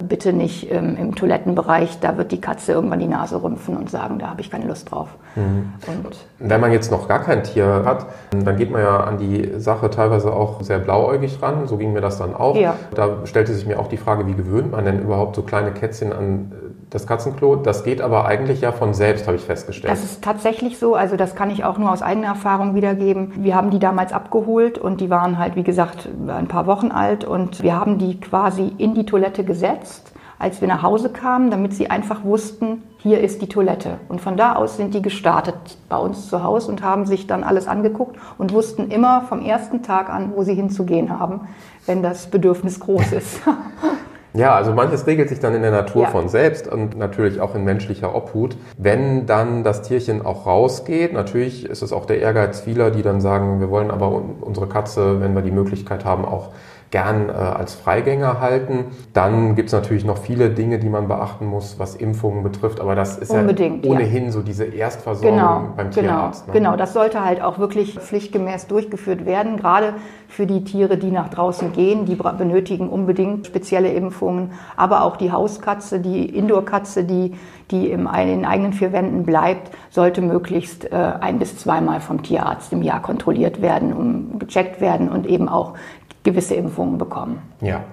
bitte 0.08 0.32
nicht 0.32 0.70
ähm, 0.70 0.96
im 0.96 1.14
Toilettenbereich, 1.14 2.00
da 2.00 2.16
wird 2.16 2.32
die 2.32 2.40
Katze 2.40 2.72
irgendwann 2.72 3.00
die 3.00 3.06
Nase 3.06 3.42
rümpfen 3.42 3.76
und 3.76 3.90
sagen, 3.90 4.18
da 4.18 4.28
habe 4.28 4.40
ich 4.40 4.50
keine 4.50 4.66
Lust 4.66 4.90
drauf. 4.90 5.08
Mhm. 5.36 5.72
Und 5.86 6.16
Wenn 6.38 6.60
man 6.60 6.72
jetzt 6.72 6.90
noch 6.90 7.08
gar 7.08 7.20
kein 7.20 7.42
Tier 7.42 7.82
hat, 7.84 8.06
dann 8.30 8.56
geht 8.56 8.70
man 8.70 8.82
ja 8.82 9.00
an 9.00 9.18
die 9.18 9.52
Sache 9.58 9.90
teilweise 9.90 10.32
auch 10.32 10.62
sehr 10.62 10.78
blauäugig 10.78 11.40
ran. 11.42 11.66
So 11.66 11.76
ging 11.76 11.92
mir 11.92 12.00
das 12.00 12.18
dann 12.18 12.34
auch. 12.34 12.56
Ja. 12.56 12.76
Da 12.94 13.24
stellte 13.24 13.52
sich 13.54 13.66
mir 13.66 13.78
auch 13.78 13.88
die 13.88 13.96
Frage, 13.96 14.26
wie 14.26 14.34
gewöhnt 14.34 14.72
man 14.72 14.84
denn 14.84 15.00
überhaupt 15.00 15.36
so 15.36 15.42
kleine 15.42 15.72
Kätzchen 15.72 16.12
an 16.12 16.52
das 16.94 17.06
Katzenklo? 17.06 17.56
Das 17.56 17.84
geht 17.84 18.00
aber 18.00 18.26
eigentlich 18.26 18.60
ja 18.60 18.72
von 18.72 18.94
selbst, 18.94 19.26
habe 19.26 19.36
ich 19.36 19.44
festgestellt. 19.44 19.92
Das 19.92 20.04
ist 20.04 20.22
tatsächlich 20.22 20.78
so, 20.78 20.94
also 20.94 21.16
das 21.16 21.34
kann 21.34 21.50
ich 21.50 21.64
auch 21.64 21.78
nur 21.78 21.90
aus 21.90 22.02
eigener 22.02 22.28
Erfahrung 22.28 22.74
wiedergeben. 22.74 23.32
Wir 23.36 23.54
haben 23.54 23.70
die 23.70 23.78
damals 23.78 24.12
abgeholt 24.12 24.78
und 24.78 25.00
die 25.00 25.10
waren 25.10 25.38
halt, 25.38 25.56
wie 25.56 25.62
gesagt, 25.62 26.08
ein 26.28 26.48
paar 26.48 26.66
Wochen 26.66 26.90
alt 26.90 27.24
und 27.24 27.62
wir 27.62 27.78
haben 27.78 27.98
die 27.98 28.20
quasi 28.20 28.72
in 28.78 28.94
die 28.94 29.06
Toilette 29.06 29.44
gesetzt, 29.44 30.12
als 30.38 30.60
wir 30.60 30.68
nach 30.68 30.82
Hause 30.82 31.08
kamen, 31.08 31.50
damit 31.50 31.72
sie 31.72 31.88
einfach 31.88 32.24
wussten, 32.24 32.82
hier 32.98 33.20
ist 33.20 33.42
die 33.42 33.48
Toilette. 33.48 33.98
Und 34.08 34.20
von 34.20 34.36
da 34.36 34.56
aus 34.56 34.76
sind 34.76 34.92
die 34.92 35.00
gestartet 35.00 35.54
bei 35.88 35.96
uns 35.96 36.28
zu 36.28 36.42
Hause 36.42 36.70
und 36.70 36.82
haben 36.82 37.06
sich 37.06 37.26
dann 37.26 37.44
alles 37.44 37.68
angeguckt 37.68 38.16
und 38.38 38.52
wussten 38.52 38.90
immer 38.90 39.22
vom 39.22 39.44
ersten 39.44 39.82
Tag 39.82 40.10
an, 40.10 40.32
wo 40.34 40.42
sie 40.42 40.54
hinzugehen 40.54 41.16
haben, 41.16 41.48
wenn 41.86 42.02
das 42.02 42.26
Bedürfnis 42.26 42.80
groß 42.80 43.12
ist. 43.12 43.40
Ja, 44.34 44.54
also 44.54 44.72
manches 44.72 45.06
regelt 45.06 45.28
sich 45.28 45.40
dann 45.40 45.54
in 45.54 45.60
der 45.62 45.70
Natur 45.70 46.04
Ja. 46.04 46.08
von 46.08 46.28
selbst 46.28 46.66
und 46.66 46.96
natürlich 46.96 47.40
auch 47.40 47.54
in 47.54 47.64
menschlicher 47.64 48.14
Obhut. 48.14 48.56
Wenn 48.78 49.26
dann 49.26 49.62
das 49.62 49.82
Tierchen 49.82 50.24
auch 50.24 50.46
rausgeht, 50.46 51.12
natürlich 51.12 51.68
ist 51.68 51.82
es 51.82 51.92
auch 51.92 52.06
der 52.06 52.18
Ehrgeiz 52.20 52.60
vieler, 52.60 52.90
die 52.90 53.02
dann 53.02 53.20
sagen, 53.20 53.60
wir 53.60 53.68
wollen 53.70 53.90
aber 53.90 54.08
un- 54.10 54.36
unsere 54.40 54.68
Katze, 54.68 55.20
wenn 55.20 55.34
wir 55.34 55.42
die 55.42 55.50
Möglichkeit 55.50 56.04
haben, 56.06 56.24
auch 56.24 56.48
gern 56.92 57.28
äh, 57.28 57.32
als 57.32 57.74
Freigänger 57.74 58.40
halten. 58.40 58.84
Dann 59.12 59.56
gibt's 59.56 59.72
natürlich 59.72 60.04
noch 60.04 60.18
viele 60.18 60.50
Dinge, 60.50 60.78
die 60.78 60.88
man 60.88 61.08
beachten 61.08 61.46
muss, 61.46 61.78
was 61.80 61.96
Impfungen 61.96 62.44
betrifft, 62.44 62.80
aber 62.80 62.94
das 62.94 63.18
ist 63.18 63.30
Unbedingt, 63.30 63.84
ja 63.84 63.90
ja. 63.90 63.96
ohnehin 63.96 64.30
so 64.30 64.42
diese 64.42 64.64
Erstversorgung 64.64 65.36
Genau, 65.36 65.62
beim 65.76 65.90
genau, 65.90 66.00
Tierarzt. 66.00 66.46
ne? 66.46 66.52
genau. 66.52 66.76
Das 66.76 66.92
sollte 66.92 67.24
halt 67.24 67.42
auch 67.42 67.58
wirklich 67.58 67.98
pflichtgemäß 67.98 68.66
durchgeführt 68.68 69.26
werden, 69.26 69.56
gerade 69.56 69.94
für 70.28 70.46
die 70.46 70.64
Tiere, 70.64 70.96
die 70.96 71.10
nach 71.10 71.28
draußen 71.28 71.72
gehen. 71.72 72.04
Die 72.04 72.14
benötigen 72.14 72.88
unbedingt 72.88 73.46
spezielle 73.46 73.92
Impfungen, 73.92 74.52
aber 74.76 75.02
auch 75.02 75.16
die 75.16 75.32
Hauskatze, 75.32 76.00
die 76.00 76.26
Indoor-Katze, 76.26 77.04
die, 77.04 77.32
die 77.70 77.90
im, 77.90 78.06
in 78.06 78.44
eigenen 78.44 78.72
vier 78.72 78.92
Wänden 78.92 79.24
bleibt, 79.24 79.70
sollte 79.90 80.22
möglichst 80.22 80.90
äh, 80.90 80.96
ein 81.20 81.38
bis 81.38 81.56
zweimal 81.58 82.00
vom 82.00 82.22
Tierarzt 82.22 82.72
im 82.72 82.82
Jahr 82.82 83.00
kontrolliert 83.02 83.60
werden, 83.60 83.92
um 83.92 84.38
gecheckt 84.38 84.80
werden 84.80 85.10
und 85.10 85.26
eben 85.26 85.48
auch 85.48 85.74
gewisse 86.22 86.54
Impfungen 86.54 86.98
bekommen. 86.98 87.40
Ja, 87.60 87.84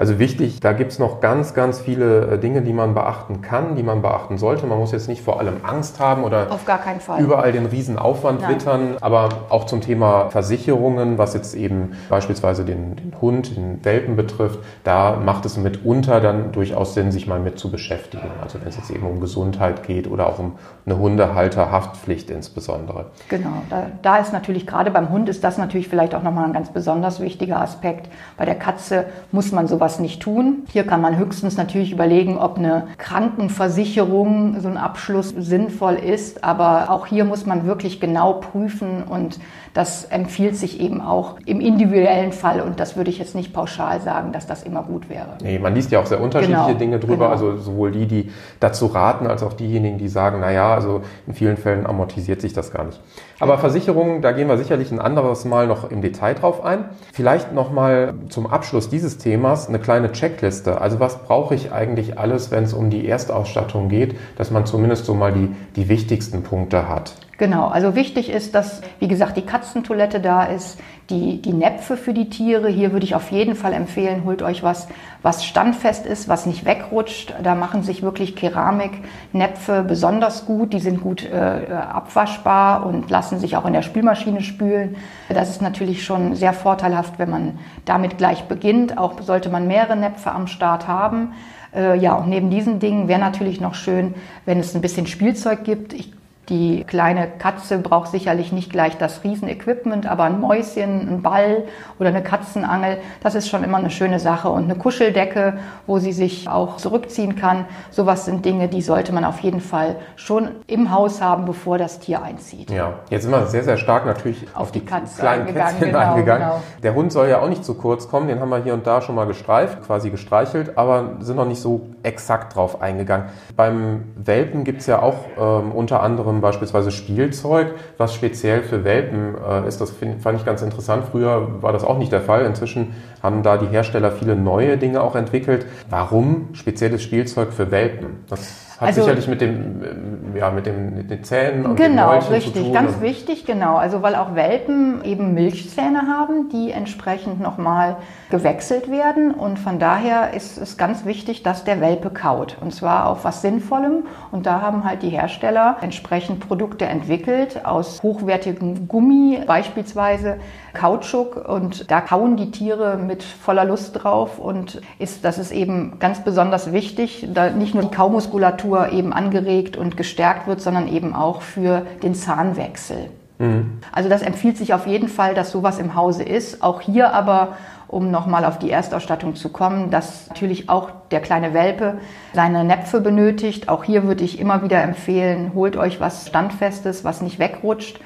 also 0.00 0.18
wichtig, 0.18 0.60
da 0.60 0.72
gibt's 0.72 0.98
noch 0.98 1.20
ganz, 1.20 1.52
ganz 1.52 1.78
viele 1.78 2.22
äh, 2.22 2.38
Dinge, 2.38 2.62
die 2.62 2.72
man 2.72 2.94
beachten 2.94 3.42
kann, 3.42 3.76
die 3.76 3.82
man 3.82 4.00
beachten 4.00 4.38
sollte. 4.38 4.66
Man 4.66 4.78
muss 4.78 4.92
jetzt 4.92 5.08
nicht 5.08 5.20
vor 5.20 5.38
allem 5.38 5.58
Angst 5.62 6.00
haben 6.00 6.24
oder 6.24 6.50
Auf 6.50 6.64
gar 6.64 6.78
keinen 6.78 7.00
Fall. 7.00 7.20
überall 7.20 7.52
den 7.52 7.66
riesen 7.66 7.98
Aufwand 7.98 8.40
Nein. 8.40 8.54
wittern, 8.54 8.96
aber 9.02 9.28
auch 9.50 9.66
zum 9.66 9.82
Thema 9.82 10.30
Versicherungen, 10.30 11.18
was 11.18 11.34
jetzt 11.34 11.54
eben 11.54 11.92
beispielsweise 12.08 12.64
den, 12.64 12.96
den 12.96 13.12
Hund, 13.20 13.54
den 13.54 13.84
Welpen 13.84 14.16
betrifft, 14.16 14.60
da 14.84 15.18
macht 15.22 15.44
es 15.44 15.58
mitunter 15.58 16.22
dann 16.22 16.52
durchaus 16.52 16.94
Sinn, 16.94 17.12
sich 17.12 17.26
mal 17.26 17.38
mit 17.38 17.58
zu 17.58 17.70
beschäftigen. 17.70 18.30
Also 18.42 18.58
wenn 18.58 18.68
es 18.68 18.78
jetzt 18.78 18.90
eben 18.90 19.04
um 19.06 19.20
Gesundheit 19.20 19.82
geht 19.82 20.10
oder 20.10 20.28
auch 20.28 20.38
um 20.38 20.52
eine 20.86 20.96
Hundehalterhaftpflicht 20.96 22.30
insbesondere. 22.30 23.10
Genau, 23.28 23.62
da, 23.68 23.88
da 24.00 24.16
ist 24.16 24.32
natürlich 24.32 24.66
gerade 24.66 24.90
beim 24.90 25.10
Hund 25.10 25.28
ist 25.28 25.44
das 25.44 25.58
natürlich 25.58 25.88
vielleicht 25.88 26.14
auch 26.14 26.22
nochmal 26.22 26.46
ein 26.46 26.54
ganz 26.54 26.70
besonders 26.70 27.20
wichtiger 27.20 27.60
Aspekt. 27.60 28.08
Bei 28.38 28.46
der 28.46 28.54
Katze 28.54 29.04
muss 29.30 29.52
man 29.52 29.68
sowas 29.68 29.89
sowas 29.90 29.98
nicht 29.98 30.22
tun. 30.22 30.64
Hier 30.72 30.84
kann 30.84 31.00
man 31.00 31.18
höchstens 31.18 31.56
natürlich 31.56 31.92
überlegen, 31.92 32.38
ob 32.38 32.58
eine 32.58 32.88
Krankenversicherung, 32.98 34.60
so 34.60 34.68
ein 34.68 34.76
Abschluss 34.76 35.34
sinnvoll 35.36 35.94
ist. 35.94 36.44
Aber 36.44 36.90
auch 36.90 37.06
hier 37.06 37.24
muss 37.24 37.46
man 37.46 37.66
wirklich 37.66 38.00
genau 38.00 38.34
prüfen 38.34 39.02
und 39.02 39.40
das 39.74 40.04
empfiehlt 40.04 40.56
sich 40.56 40.80
eben 40.80 41.00
auch 41.00 41.36
im 41.46 41.60
individuellen 41.60 42.32
Fall. 42.32 42.60
Und 42.60 42.80
das 42.80 42.96
würde 42.96 43.10
ich 43.10 43.18
jetzt 43.18 43.34
nicht 43.34 43.52
pauschal 43.52 44.00
sagen, 44.00 44.32
dass 44.32 44.46
das 44.46 44.62
immer 44.62 44.82
gut 44.82 45.08
wäre. 45.08 45.38
Nee, 45.42 45.58
man 45.58 45.74
liest 45.74 45.92
ja 45.92 46.00
auch 46.00 46.06
sehr 46.06 46.20
unterschiedliche 46.20 46.66
genau, 46.66 46.78
Dinge 46.78 46.98
drüber. 46.98 47.16
Genau. 47.16 47.30
Also 47.30 47.56
sowohl 47.56 47.92
die, 47.92 48.06
die 48.06 48.30
dazu 48.58 48.86
raten, 48.86 49.26
als 49.26 49.42
auch 49.42 49.52
diejenigen, 49.52 49.98
die 49.98 50.08
sagen, 50.08 50.38
na 50.40 50.50
ja, 50.50 50.74
also 50.74 51.02
in 51.26 51.34
vielen 51.34 51.56
Fällen 51.56 51.86
amortisiert 51.86 52.40
sich 52.40 52.52
das 52.52 52.72
gar 52.72 52.84
nicht. 52.84 53.00
Aber 53.38 53.58
Versicherungen, 53.58 54.22
da 54.22 54.32
gehen 54.32 54.48
wir 54.48 54.58
sicherlich 54.58 54.90
ein 54.92 54.98
anderes 54.98 55.44
Mal 55.44 55.66
noch 55.66 55.90
im 55.90 56.02
Detail 56.02 56.34
drauf 56.34 56.62
ein. 56.64 56.84
Vielleicht 57.12 57.54
nochmal 57.54 58.14
zum 58.28 58.46
Abschluss 58.46 58.90
dieses 58.90 59.18
Themas 59.18 59.68
eine 59.68 59.78
kleine 59.80 60.12
Checkliste. 60.12 60.80
Also 60.80 61.00
was 61.00 61.22
brauche 61.22 61.54
ich 61.54 61.72
eigentlich 61.72 62.18
alles, 62.18 62.50
wenn 62.50 62.64
es 62.64 62.72
um 62.72 62.90
die 62.90 63.06
Erstausstattung 63.06 63.88
geht, 63.88 64.16
dass 64.36 64.50
man 64.50 64.66
zumindest 64.66 65.06
so 65.06 65.14
mal 65.14 65.32
die, 65.32 65.54
die 65.76 65.88
wichtigsten 65.88 66.42
Punkte 66.42 66.88
hat? 66.88 67.12
Genau, 67.38 67.68
also 67.68 67.94
wichtig 67.94 68.28
ist, 68.28 68.54
dass, 68.54 68.82
wie 68.98 69.08
gesagt, 69.08 69.38
die 69.38 69.46
Katzentoilette 69.46 70.20
da 70.20 70.44
ist, 70.44 70.78
die, 71.10 71.42
die 71.42 71.52
Näpfe 71.52 71.96
für 71.96 72.14
die 72.14 72.30
Tiere. 72.30 72.68
Hier 72.68 72.92
würde 72.92 73.04
ich 73.04 73.14
auf 73.14 73.30
jeden 73.30 73.54
Fall 73.54 73.72
empfehlen, 73.72 74.24
holt 74.24 74.42
euch 74.42 74.62
was, 74.62 74.88
was 75.22 75.44
standfest 75.44 76.06
ist, 76.06 76.28
was 76.28 76.46
nicht 76.46 76.64
wegrutscht. 76.64 77.34
Da 77.42 77.54
machen 77.54 77.82
sich 77.82 78.02
wirklich 78.02 78.36
Keramiknäpfe 78.36 79.84
besonders 79.86 80.46
gut. 80.46 80.72
Die 80.72 80.80
sind 80.80 81.00
gut 81.02 81.24
äh, 81.24 81.72
abwaschbar 81.72 82.86
und 82.86 83.10
lassen 83.10 83.38
sich 83.38 83.56
auch 83.56 83.66
in 83.66 83.72
der 83.72 83.82
Spülmaschine 83.82 84.40
spülen. 84.40 84.96
Das 85.28 85.50
ist 85.50 85.60
natürlich 85.60 86.04
schon 86.04 86.34
sehr 86.36 86.52
vorteilhaft, 86.52 87.18
wenn 87.18 87.30
man 87.30 87.58
damit 87.84 88.16
gleich 88.16 88.44
beginnt. 88.44 88.96
Auch 88.96 89.20
sollte 89.20 89.50
man 89.50 89.66
mehrere 89.66 89.96
Näpfe 89.96 90.30
am 90.30 90.46
Start 90.46 90.88
haben. 90.88 91.34
Äh, 91.74 91.98
ja, 91.98 92.14
und 92.14 92.28
neben 92.28 92.50
diesen 92.50 92.78
Dingen 92.78 93.08
wäre 93.08 93.20
natürlich 93.20 93.60
noch 93.60 93.74
schön, 93.74 94.14
wenn 94.44 94.58
es 94.58 94.74
ein 94.74 94.80
bisschen 94.80 95.06
Spielzeug 95.06 95.64
gibt. 95.64 95.92
Ich 95.92 96.12
die 96.50 96.84
kleine 96.84 97.28
Katze 97.38 97.78
braucht 97.78 98.10
sicherlich 98.10 98.52
nicht 98.52 98.70
gleich 98.70 98.98
das 98.98 99.22
Riesenequipment, 99.22 100.06
aber 100.06 100.24
ein 100.24 100.40
Mäuschen, 100.40 101.08
ein 101.08 101.22
Ball 101.22 101.62
oder 102.00 102.08
eine 102.08 102.22
Katzenangel, 102.22 102.98
das 103.22 103.36
ist 103.36 103.48
schon 103.48 103.62
immer 103.62 103.78
eine 103.78 103.90
schöne 103.90 104.18
Sache. 104.18 104.50
Und 104.50 104.64
eine 104.64 104.74
Kuscheldecke, 104.74 105.58
wo 105.86 105.98
sie 105.98 106.12
sich 106.12 106.48
auch 106.48 106.76
zurückziehen 106.76 107.36
kann. 107.36 107.66
Sowas 107.90 108.24
sind 108.24 108.44
Dinge, 108.44 108.68
die 108.68 108.82
sollte 108.82 109.12
man 109.12 109.24
auf 109.24 109.38
jeden 109.40 109.60
Fall 109.60 109.96
schon 110.16 110.48
im 110.66 110.90
Haus 110.90 111.22
haben, 111.22 111.44
bevor 111.44 111.78
das 111.78 112.00
Tier 112.00 112.22
einzieht. 112.22 112.70
Ja, 112.70 112.94
jetzt 113.10 113.22
sind 113.22 113.30
wir 113.30 113.46
sehr, 113.46 113.62
sehr 113.62 113.76
stark 113.76 114.04
natürlich 114.04 114.48
auf, 114.52 114.62
auf 114.62 114.72
die, 114.72 114.80
die 114.80 114.86
Katze 114.86 115.20
kleinen 115.20 115.42
eingegangen, 115.42 115.72
Kätzchen 115.74 115.92
genau, 115.92 116.10
eingegangen. 116.10 116.48
Genau. 116.48 116.62
Der 116.82 116.94
Hund 116.94 117.12
soll 117.12 117.28
ja 117.28 117.40
auch 117.40 117.48
nicht 117.48 117.64
zu 117.64 117.74
kurz 117.74 118.08
kommen, 118.08 118.26
den 118.26 118.40
haben 118.40 118.50
wir 118.50 118.62
hier 118.62 118.74
und 118.74 118.86
da 118.86 119.00
schon 119.02 119.14
mal 119.14 119.26
gestreift, 119.26 119.82
quasi 119.86 120.10
gestreichelt, 120.10 120.76
aber 120.76 121.12
sind 121.20 121.36
noch 121.36 121.46
nicht 121.46 121.60
so 121.60 121.82
exakt 122.02 122.56
drauf 122.56 122.82
eingegangen. 122.82 123.26
Beim 123.56 124.04
Welpen 124.16 124.64
gibt 124.64 124.80
es 124.80 124.86
ja 124.86 125.00
auch 125.00 125.14
ähm, 125.38 125.70
unter 125.70 126.02
anderem 126.02 126.39
beispielsweise 126.40 126.90
Spielzeug, 126.90 127.74
was 127.98 128.14
speziell 128.14 128.62
für 128.62 128.84
Welpen 128.84 129.34
äh, 129.48 129.66
ist. 129.68 129.80
Das 129.80 129.90
find, 129.90 130.22
fand 130.22 130.38
ich 130.38 130.46
ganz 130.46 130.62
interessant. 130.62 131.04
Früher 131.10 131.62
war 131.62 131.72
das 131.72 131.84
auch 131.84 131.98
nicht 131.98 132.12
der 132.12 132.20
Fall. 132.20 132.44
Inzwischen 132.44 132.94
haben 133.22 133.42
da 133.42 133.56
die 133.56 133.66
Hersteller 133.66 134.12
viele 134.12 134.36
neue 134.36 134.78
Dinge 134.78 135.02
auch 135.02 135.16
entwickelt. 135.16 135.66
Warum 135.88 136.48
spezielles 136.54 137.02
Spielzeug 137.02 137.52
für 137.52 137.70
Welpen? 137.70 138.24
Das 138.28 138.69
hat 138.80 138.88
also, 138.88 139.02
sicherlich 139.02 139.28
mit 139.28 139.42
dem, 139.42 140.34
ja, 140.34 140.50
mit, 140.50 140.64
dem, 140.64 140.94
mit 140.96 141.10
den 141.10 141.22
Zähnen 141.22 141.66
und 141.66 141.76
genau, 141.76 142.18
dem 142.18 142.32
richtig, 142.32 142.54
zu 142.54 142.62
tun. 142.62 142.72
ganz 142.72 143.00
wichtig, 143.02 143.44
genau. 143.44 143.76
Also 143.76 144.00
weil 144.00 144.14
auch 144.14 144.34
Welpen 144.34 145.04
eben 145.04 145.34
Milchzähne 145.34 146.08
haben, 146.08 146.48
die 146.48 146.70
entsprechend 146.70 147.40
nochmal 147.40 147.96
gewechselt 148.30 148.90
werden 148.90 149.32
und 149.32 149.58
von 149.58 149.78
daher 149.78 150.32
ist 150.32 150.56
es 150.56 150.78
ganz 150.78 151.04
wichtig, 151.04 151.42
dass 151.42 151.64
der 151.64 151.82
Welpe 151.82 152.08
kaut 152.08 152.56
und 152.62 152.72
zwar 152.72 153.06
auf 153.06 153.24
was 153.24 153.42
Sinnvollem 153.42 154.04
und 154.30 154.46
da 154.46 154.62
haben 154.62 154.84
halt 154.84 155.02
die 155.02 155.10
Hersteller 155.10 155.76
entsprechend 155.82 156.48
Produkte 156.48 156.86
entwickelt 156.86 157.66
aus 157.66 158.02
hochwertigem 158.02 158.88
Gummi, 158.88 159.40
beispielsweise 159.46 160.38
Kautschuk 160.72 161.48
und 161.48 161.90
da 161.90 162.00
kauen 162.00 162.36
die 162.36 162.50
Tiere 162.50 162.96
mit 162.96 163.22
voller 163.22 163.64
Lust 163.64 164.02
drauf 164.02 164.38
und 164.38 164.80
ist, 164.98 165.24
das 165.24 165.38
ist 165.38 165.52
eben 165.52 165.98
ganz 165.98 166.22
besonders 166.22 166.72
wichtig, 166.72 167.28
da 167.32 167.50
nicht 167.50 167.74
nur 167.74 167.84
die 167.84 167.94
Kaumuskulatur 167.94 168.92
eben 168.92 169.12
angeregt 169.12 169.76
und 169.76 169.96
gestärkt 169.96 170.46
wird, 170.46 170.60
sondern 170.60 170.88
eben 170.88 171.14
auch 171.14 171.42
für 171.42 171.82
den 172.02 172.14
Zahnwechsel. 172.14 173.10
Mhm. 173.38 173.80
Also 173.90 174.08
das 174.08 174.22
empfiehlt 174.22 174.56
sich 174.58 174.74
auf 174.74 174.86
jeden 174.86 175.08
Fall, 175.08 175.34
dass 175.34 175.50
sowas 175.50 175.78
im 175.78 175.94
Hause 175.94 176.22
ist. 176.22 176.62
Auch 176.62 176.80
hier 176.80 177.12
aber, 177.14 177.56
um 177.88 178.10
nochmal 178.10 178.44
auf 178.44 178.58
die 178.58 178.70
Erstausstattung 178.70 179.34
zu 179.34 179.48
kommen, 179.48 179.90
dass 179.90 180.28
natürlich 180.28 180.68
auch 180.68 180.90
der 181.10 181.20
kleine 181.20 181.54
Welpe 181.54 181.98
seine 182.34 182.64
Näpfe 182.64 183.00
benötigt. 183.00 183.68
Auch 183.68 183.82
hier 183.82 184.04
würde 184.04 184.24
ich 184.24 184.38
immer 184.38 184.62
wieder 184.62 184.82
empfehlen, 184.82 185.52
holt 185.54 185.76
euch 185.76 186.00
was 186.00 186.28
Standfestes, 186.28 187.02
was 187.02 187.22
nicht 187.22 187.38
wegrutscht 187.38 187.98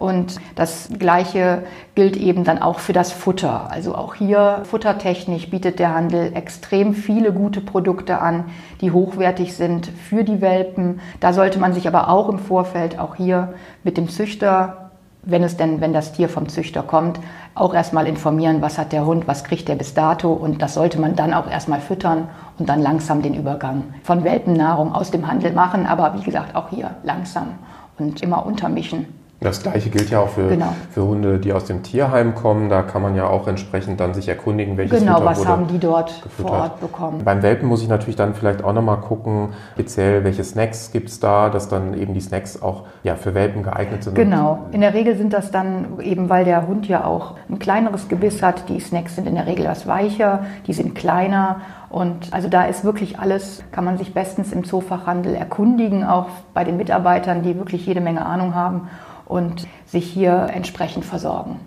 und 0.00 0.40
das 0.54 0.88
Gleiche 0.98 1.62
gilt 1.94 2.16
eben 2.16 2.42
dann 2.42 2.60
auch 2.60 2.78
für 2.78 2.94
das 2.94 3.12
Futter. 3.12 3.70
Also 3.70 3.94
auch 3.94 4.14
hier 4.14 4.62
futtertechnisch 4.64 5.50
bietet 5.50 5.78
der 5.78 5.94
Handel 5.94 6.32
extrem 6.34 6.94
viele 6.94 7.34
gute 7.34 7.60
Produkte 7.60 8.18
an, 8.18 8.44
die 8.80 8.92
hochwertig 8.92 9.54
sind 9.54 9.86
für 9.86 10.24
die 10.24 10.40
Welpen. 10.40 11.00
Da 11.20 11.34
sollte 11.34 11.58
man 11.58 11.74
sich 11.74 11.86
aber 11.86 12.08
auch 12.08 12.30
im 12.30 12.38
Vorfeld 12.38 12.98
auch 12.98 13.14
hier 13.14 13.52
mit 13.84 13.98
dem 13.98 14.08
Züchter, 14.08 14.90
wenn 15.22 15.42
es 15.42 15.58
denn, 15.58 15.82
wenn 15.82 15.92
das 15.92 16.14
Tier 16.14 16.30
vom 16.30 16.48
Züchter 16.48 16.82
kommt, 16.82 17.20
auch 17.54 17.74
erstmal 17.74 18.06
informieren, 18.06 18.62
was 18.62 18.78
hat 18.78 18.92
der 18.92 19.04
Hund, 19.04 19.28
was 19.28 19.44
kriegt 19.44 19.68
der 19.68 19.74
bis 19.74 19.92
dato 19.92 20.32
und 20.32 20.62
das 20.62 20.72
sollte 20.72 20.98
man 20.98 21.14
dann 21.14 21.34
auch 21.34 21.50
erstmal 21.50 21.82
füttern 21.82 22.28
und 22.58 22.70
dann 22.70 22.80
langsam 22.80 23.20
den 23.20 23.34
Übergang 23.34 23.84
von 24.02 24.24
Welpennahrung 24.24 24.94
aus 24.94 25.10
dem 25.10 25.26
Handel 25.26 25.52
machen, 25.52 25.84
aber 25.84 26.14
wie 26.18 26.24
gesagt 26.24 26.56
auch 26.56 26.70
hier 26.70 26.92
langsam 27.02 27.48
und 27.98 28.22
immer 28.22 28.46
untermischen. 28.46 29.19
Das 29.42 29.62
gleiche 29.62 29.88
gilt 29.88 30.10
ja 30.10 30.20
auch 30.20 30.28
für, 30.28 30.48
genau. 30.48 30.74
für 30.90 31.02
Hunde, 31.02 31.38
die 31.38 31.54
aus 31.54 31.64
dem 31.64 31.82
Tierheim 31.82 32.34
kommen. 32.34 32.68
Da 32.68 32.82
kann 32.82 33.00
man 33.00 33.14
ja 33.14 33.26
auch 33.26 33.48
entsprechend 33.48 33.98
dann 33.98 34.12
sich 34.12 34.28
erkundigen, 34.28 34.76
welches 34.76 34.98
genau, 34.98 35.14
Futter 35.14 35.24
was 35.24 35.46
haben 35.46 35.66
die 35.66 35.78
dort 35.78 36.22
gefüttert. 36.22 36.50
vor 36.50 36.60
Ort 36.60 36.80
bekommen. 36.80 37.24
Beim 37.24 37.42
Welpen 37.42 37.66
muss 37.66 37.82
ich 37.82 37.88
natürlich 37.88 38.16
dann 38.16 38.34
vielleicht 38.34 38.62
auch 38.62 38.74
nochmal 38.74 38.98
gucken, 38.98 39.54
speziell 39.72 40.24
welche 40.24 40.44
Snacks 40.44 40.92
gibt 40.92 41.08
es 41.08 41.20
da, 41.20 41.48
dass 41.48 41.68
dann 41.68 41.94
eben 41.94 42.12
die 42.12 42.20
Snacks 42.20 42.60
auch 42.60 42.84
ja, 43.02 43.16
für 43.16 43.32
Welpen 43.32 43.62
geeignet 43.62 44.04
sind. 44.04 44.14
Genau, 44.14 44.66
in 44.72 44.82
der 44.82 44.92
Regel 44.92 45.16
sind 45.16 45.32
das 45.32 45.50
dann 45.50 45.98
eben, 46.00 46.28
weil 46.28 46.44
der 46.44 46.66
Hund 46.66 46.86
ja 46.86 47.04
auch 47.04 47.36
ein 47.48 47.58
kleineres 47.58 48.08
Gebiss 48.08 48.42
hat, 48.42 48.68
die 48.68 48.78
Snacks 48.78 49.14
sind 49.14 49.26
in 49.26 49.36
der 49.36 49.46
Regel 49.46 49.64
etwas 49.64 49.86
weicher, 49.86 50.40
die 50.66 50.74
sind 50.74 50.94
kleiner 50.94 51.62
und 51.88 52.32
also 52.32 52.48
da 52.48 52.64
ist 52.64 52.84
wirklich 52.84 53.18
alles, 53.18 53.62
kann 53.72 53.86
man 53.86 53.96
sich 53.96 54.12
bestens 54.12 54.52
im 54.52 54.64
Zoofachhandel 54.64 55.34
erkundigen, 55.34 56.04
auch 56.04 56.26
bei 56.52 56.62
den 56.62 56.76
Mitarbeitern, 56.76 57.42
die 57.42 57.56
wirklich 57.56 57.86
jede 57.86 58.02
Menge 58.02 58.26
Ahnung 58.26 58.54
haben 58.54 58.88
und 59.30 59.66
sich 59.86 60.04
hier 60.06 60.48
entsprechend 60.52 61.04
versorgen. 61.04 61.60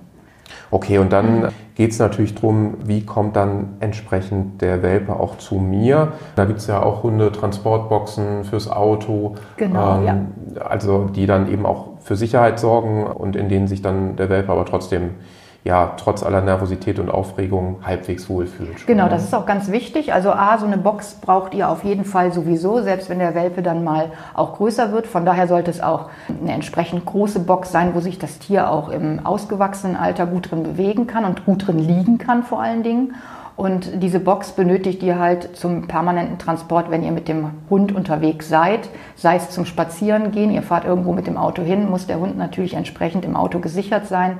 Okay, 0.69 0.97
und 0.97 1.13
dann 1.13 1.49
geht 1.75 1.91
es 1.91 1.99
natürlich 1.99 2.35
darum, 2.35 2.75
wie 2.83 3.05
kommt 3.05 3.35
dann 3.35 3.77
entsprechend 3.79 4.61
der 4.61 4.81
Welpe 4.81 5.15
auch 5.15 5.37
zu 5.37 5.55
mir. 5.55 6.13
Da 6.35 6.45
gibt 6.45 6.59
es 6.59 6.67
ja 6.67 6.81
auch 6.81 7.03
Hundetransportboxen 7.03 8.43
fürs 8.43 8.69
Auto. 8.69 9.35
Genau, 9.57 9.99
ähm, 9.99 10.05
ja. 10.05 10.61
Also 10.65 11.05
die 11.05 11.25
dann 11.25 11.51
eben 11.51 11.65
auch 11.65 11.99
für 11.99 12.15
Sicherheit 12.15 12.59
sorgen 12.59 13.05
und 13.05 13.35
in 13.35 13.49
denen 13.49 13.67
sich 13.67 13.81
dann 13.81 14.15
der 14.15 14.29
Welpe 14.29 14.51
aber 14.51 14.65
trotzdem 14.65 15.11
ja 15.63 15.93
trotz 15.97 16.23
aller 16.23 16.41
Nervosität 16.41 16.99
und 16.99 17.09
Aufregung 17.09 17.77
halbwegs 17.83 18.29
wohlfühlt. 18.29 18.85
Genau, 18.85 19.07
das 19.07 19.23
ist 19.23 19.33
auch 19.33 19.45
ganz 19.45 19.71
wichtig. 19.71 20.13
Also 20.13 20.31
A, 20.31 20.57
so 20.57 20.65
eine 20.65 20.77
Box 20.77 21.15
braucht 21.21 21.53
ihr 21.53 21.69
auf 21.69 21.83
jeden 21.85 22.03
Fall 22.03 22.33
sowieso, 22.33 22.81
selbst 22.81 23.09
wenn 23.09 23.19
der 23.19 23.33
Welpe 23.33 23.61
dann 23.61 23.83
mal 23.83 24.11
auch 24.33 24.57
größer 24.57 24.91
wird. 24.91 25.07
Von 25.07 25.25
daher 25.25 25.47
sollte 25.47 25.71
es 25.71 25.81
auch 25.81 26.09
eine 26.27 26.51
entsprechend 26.51 27.05
große 27.05 27.39
Box 27.39 27.71
sein, 27.71 27.95
wo 27.95 28.01
sich 28.01 28.19
das 28.19 28.39
Tier 28.39 28.69
auch 28.69 28.89
im 28.89 29.25
ausgewachsenen 29.25 29.95
Alter 29.95 30.25
gut 30.25 30.51
drin 30.51 30.63
bewegen 30.63 31.07
kann 31.07 31.23
und 31.23 31.45
gut 31.45 31.67
drin 31.67 31.79
liegen 31.79 32.17
kann 32.17 32.43
vor 32.43 32.61
allen 32.61 32.83
Dingen. 32.83 33.15
Und 33.55 34.01
diese 34.01 34.19
Box 34.19 34.51
benötigt 34.53 35.03
ihr 35.03 35.19
halt 35.19 35.55
zum 35.55 35.87
permanenten 35.87 36.39
Transport, 36.39 36.89
wenn 36.89 37.03
ihr 37.03 37.11
mit 37.11 37.27
dem 37.27 37.51
Hund 37.69 37.93
unterwegs 37.93 38.49
seid, 38.49 38.89
sei 39.15 39.35
es 39.35 39.51
zum 39.51 39.65
Spazierengehen, 39.65 40.49
ihr 40.49 40.63
fahrt 40.63 40.85
irgendwo 40.85 41.13
mit 41.13 41.27
dem 41.27 41.37
Auto 41.37 41.61
hin, 41.61 41.87
muss 41.87 42.07
der 42.07 42.19
Hund 42.19 42.35
natürlich 42.35 42.73
entsprechend 42.73 43.23
im 43.23 43.35
Auto 43.35 43.59
gesichert 43.59 44.07
sein 44.07 44.39